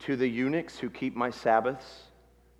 To 0.00 0.16
the 0.16 0.28
eunuchs 0.28 0.78
who 0.78 0.90
keep 0.90 1.16
my 1.16 1.30
Sabbaths, 1.30 2.02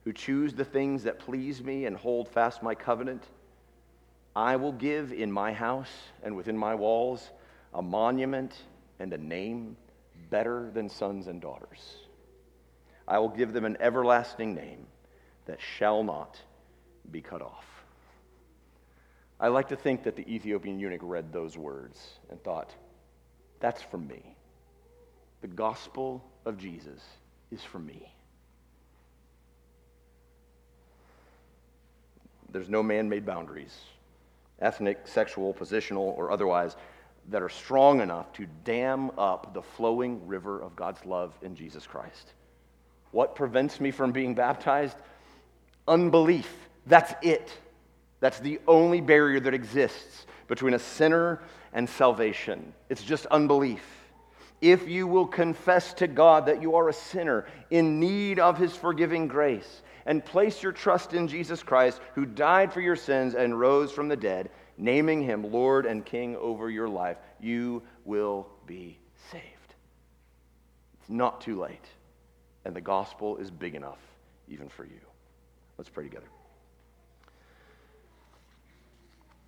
who 0.04 0.14
choose 0.14 0.54
the 0.54 0.64
things 0.64 1.02
that 1.02 1.18
please 1.18 1.62
me 1.62 1.84
and 1.84 1.94
hold 1.94 2.26
fast 2.26 2.62
my 2.62 2.74
covenant, 2.74 3.22
I 4.34 4.56
will 4.56 4.72
give 4.72 5.12
in 5.12 5.30
my 5.30 5.52
house 5.52 5.92
and 6.22 6.34
within 6.36 6.56
my 6.56 6.74
walls 6.74 7.30
a 7.74 7.82
monument 7.82 8.54
and 8.98 9.12
a 9.12 9.18
name 9.18 9.76
better 10.30 10.70
than 10.72 10.88
sons 10.88 11.26
and 11.26 11.42
daughters. 11.42 11.96
I 13.06 13.18
will 13.18 13.28
give 13.28 13.52
them 13.52 13.66
an 13.66 13.76
everlasting 13.78 14.54
name 14.54 14.86
that 15.44 15.60
shall 15.60 16.02
not 16.02 16.40
be 17.10 17.20
cut 17.20 17.42
off. 17.42 17.73
I 19.44 19.48
like 19.48 19.68
to 19.68 19.76
think 19.76 20.04
that 20.04 20.16
the 20.16 20.26
Ethiopian 20.26 20.78
eunuch 20.78 21.02
read 21.02 21.30
those 21.30 21.58
words 21.58 22.00
and 22.30 22.42
thought, 22.42 22.70
that's 23.60 23.82
for 23.82 23.98
me. 23.98 24.36
The 25.42 25.48
gospel 25.48 26.24
of 26.46 26.56
Jesus 26.56 27.02
is 27.50 27.62
for 27.62 27.78
me. 27.78 28.10
There's 32.52 32.70
no 32.70 32.82
man 32.82 33.10
made 33.10 33.26
boundaries 33.26 33.76
ethnic, 34.60 35.06
sexual, 35.06 35.52
positional, 35.52 36.16
or 36.16 36.30
otherwise, 36.30 36.76
that 37.28 37.42
are 37.42 37.50
strong 37.50 38.00
enough 38.00 38.32
to 38.32 38.46
dam 38.64 39.10
up 39.18 39.52
the 39.52 39.60
flowing 39.60 40.26
river 40.26 40.62
of 40.62 40.74
God's 40.74 41.04
love 41.04 41.34
in 41.42 41.54
Jesus 41.54 41.86
Christ. 41.86 42.32
What 43.10 43.34
prevents 43.34 43.78
me 43.78 43.90
from 43.90 44.10
being 44.10 44.34
baptized? 44.34 44.96
Unbelief. 45.86 46.50
That's 46.86 47.12
it. 47.20 47.52
That's 48.24 48.40
the 48.40 48.58
only 48.66 49.02
barrier 49.02 49.38
that 49.38 49.52
exists 49.52 50.24
between 50.48 50.72
a 50.72 50.78
sinner 50.78 51.42
and 51.74 51.86
salvation. 51.86 52.72
It's 52.88 53.02
just 53.02 53.26
unbelief. 53.26 53.84
If 54.62 54.88
you 54.88 55.06
will 55.06 55.26
confess 55.26 55.92
to 55.92 56.06
God 56.06 56.46
that 56.46 56.62
you 56.62 56.74
are 56.74 56.88
a 56.88 56.94
sinner 56.94 57.46
in 57.70 58.00
need 58.00 58.38
of 58.38 58.56
his 58.56 58.74
forgiving 58.74 59.28
grace, 59.28 59.82
and 60.06 60.24
place 60.24 60.62
your 60.62 60.72
trust 60.72 61.12
in 61.12 61.28
Jesus 61.28 61.62
Christ, 61.62 62.00
who 62.14 62.24
died 62.24 62.72
for 62.72 62.80
your 62.80 62.96
sins 62.96 63.34
and 63.34 63.60
rose 63.60 63.92
from 63.92 64.08
the 64.08 64.16
dead, 64.16 64.48
naming 64.78 65.22
him 65.22 65.52
Lord 65.52 65.84
and 65.84 66.02
King 66.02 66.34
over 66.36 66.70
your 66.70 66.88
life, 66.88 67.18
you 67.42 67.82
will 68.06 68.46
be 68.64 68.98
saved. 69.30 69.74
It's 70.98 71.10
not 71.10 71.42
too 71.42 71.60
late, 71.60 71.88
and 72.64 72.74
the 72.74 72.80
gospel 72.80 73.36
is 73.36 73.50
big 73.50 73.74
enough 73.74 74.00
even 74.48 74.70
for 74.70 74.86
you. 74.86 75.00
Let's 75.76 75.90
pray 75.90 76.04
together. 76.04 76.24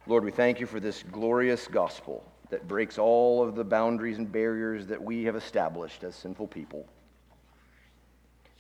Lord, 0.09 0.23
we 0.23 0.31
thank 0.31 0.61
you 0.61 0.67
for 0.67 0.79
this 0.79 1.03
glorious 1.03 1.67
gospel 1.67 2.25
that 2.51 2.69
breaks 2.69 2.97
all 2.97 3.43
of 3.43 3.57
the 3.57 3.65
boundaries 3.65 4.19
and 4.19 4.31
barriers 4.31 4.87
that 4.87 5.03
we 5.03 5.25
have 5.25 5.35
established 5.35 6.05
as 6.05 6.15
sinful 6.15 6.47
people. 6.47 6.87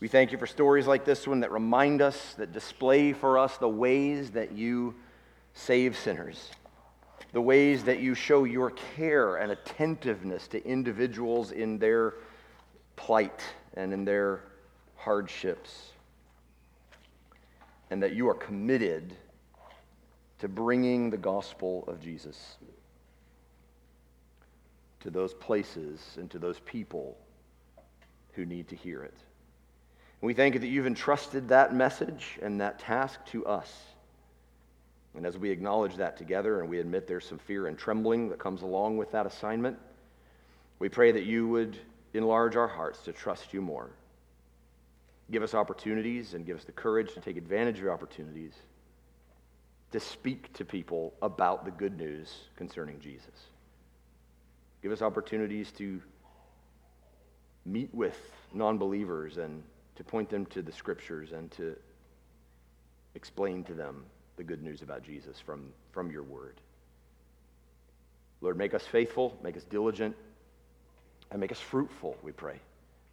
We 0.00 0.08
thank 0.08 0.32
you 0.32 0.38
for 0.38 0.46
stories 0.48 0.88
like 0.88 1.04
this 1.04 1.24
one 1.24 1.38
that 1.40 1.52
remind 1.52 2.02
us, 2.02 2.34
that 2.34 2.52
display 2.52 3.12
for 3.12 3.38
us 3.38 3.58
the 3.58 3.68
ways 3.68 4.32
that 4.32 4.52
you 4.52 4.96
save 5.54 5.96
sinners, 5.96 6.50
the 7.32 7.40
ways 7.40 7.84
that 7.84 8.00
you 8.00 8.16
show 8.16 8.42
your 8.42 8.72
care 8.96 9.36
and 9.36 9.52
attentiveness 9.52 10.48
to 10.48 10.66
individuals 10.66 11.52
in 11.52 11.78
their 11.78 12.14
plight 12.96 13.40
and 13.74 13.92
in 13.92 14.04
their 14.04 14.40
hardships, 14.96 15.92
and 17.90 18.02
that 18.02 18.14
you 18.14 18.28
are 18.28 18.34
committed 18.34 19.14
to 20.38 20.48
bringing 20.48 21.10
the 21.10 21.16
gospel 21.16 21.84
of 21.86 22.00
Jesus 22.00 22.56
to 25.00 25.10
those 25.10 25.34
places 25.34 26.00
and 26.18 26.30
to 26.30 26.38
those 26.38 26.60
people 26.60 27.16
who 28.32 28.44
need 28.44 28.68
to 28.68 28.76
hear 28.76 29.02
it. 29.02 29.14
And 30.20 30.26
we 30.26 30.34
thank 30.34 30.54
you 30.54 30.60
that 30.60 30.66
you've 30.66 30.86
entrusted 30.86 31.48
that 31.48 31.74
message 31.74 32.38
and 32.42 32.60
that 32.60 32.78
task 32.78 33.24
to 33.26 33.46
us. 33.46 33.72
And 35.14 35.24
as 35.24 35.38
we 35.38 35.50
acknowledge 35.50 35.96
that 35.96 36.16
together 36.16 36.60
and 36.60 36.68
we 36.68 36.80
admit 36.80 37.06
there's 37.06 37.26
some 37.26 37.38
fear 37.38 37.66
and 37.66 37.78
trembling 37.78 38.28
that 38.28 38.38
comes 38.38 38.62
along 38.62 38.98
with 38.98 39.12
that 39.12 39.26
assignment, 39.26 39.78
we 40.78 40.88
pray 40.88 41.12
that 41.12 41.24
you 41.24 41.48
would 41.48 41.78
enlarge 42.12 42.56
our 42.56 42.68
hearts 42.68 43.00
to 43.04 43.12
trust 43.12 43.54
you 43.54 43.62
more. 43.62 43.90
Give 45.30 45.42
us 45.42 45.54
opportunities 45.54 46.34
and 46.34 46.44
give 46.44 46.58
us 46.58 46.64
the 46.64 46.72
courage 46.72 47.14
to 47.14 47.20
take 47.20 47.36
advantage 47.36 47.80
of 47.80 47.88
opportunities 47.88 48.52
to 49.96 50.00
speak 50.00 50.52
to 50.52 50.62
people 50.62 51.14
about 51.22 51.64
the 51.64 51.70
good 51.70 51.96
news 51.96 52.30
concerning 52.54 53.00
Jesus. 53.00 53.48
Give 54.82 54.92
us 54.92 55.00
opportunities 55.00 55.72
to 55.78 56.02
meet 57.64 57.88
with 57.94 58.18
non 58.52 58.76
believers 58.76 59.38
and 59.38 59.62
to 59.94 60.04
point 60.04 60.28
them 60.28 60.44
to 60.46 60.60
the 60.60 60.70
scriptures 60.70 61.32
and 61.32 61.50
to 61.52 61.74
explain 63.14 63.64
to 63.64 63.72
them 63.72 64.04
the 64.36 64.44
good 64.44 64.62
news 64.62 64.82
about 64.82 65.02
Jesus 65.02 65.40
from, 65.40 65.72
from 65.92 66.10
your 66.10 66.24
word. 66.24 66.60
Lord, 68.42 68.58
make 68.58 68.74
us 68.74 68.86
faithful, 68.86 69.38
make 69.42 69.56
us 69.56 69.64
diligent, 69.64 70.14
and 71.30 71.40
make 71.40 71.52
us 71.52 71.60
fruitful, 71.60 72.18
we 72.22 72.32
pray, 72.32 72.60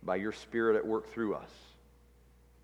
by 0.04 0.18
your 0.18 0.34
Spirit 0.34 0.76
at 0.76 0.86
work 0.86 1.10
through 1.14 1.36
us, 1.36 1.52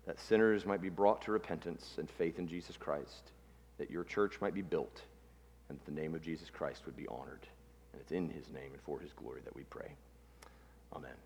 that 0.06 0.20
sinners 0.20 0.66
might 0.66 0.82
be 0.82 0.90
brought 0.90 1.22
to 1.22 1.32
repentance 1.32 1.94
and 1.96 2.10
faith 2.10 2.38
in 2.38 2.46
Jesus 2.46 2.76
Christ, 2.76 3.30
that 3.80 3.90
your 3.90 4.04
church 4.04 4.40
might 4.42 4.52
be 4.52 4.60
built 4.60 5.00
and 5.70 5.78
that 5.78 5.86
the 5.86 6.00
name 6.00 6.14
of 6.14 6.20
Jesus 6.20 6.50
Christ 6.50 6.82
would 6.84 6.96
be 6.96 7.08
honored. 7.08 7.40
And 7.92 8.02
it's 8.02 8.12
in 8.12 8.28
his 8.28 8.46
name 8.52 8.72
and 8.72 8.82
for 8.82 9.00
his 9.00 9.10
glory 9.14 9.40
that 9.44 9.56
we 9.56 9.62
pray. 9.62 9.90
Amen. 10.94 11.16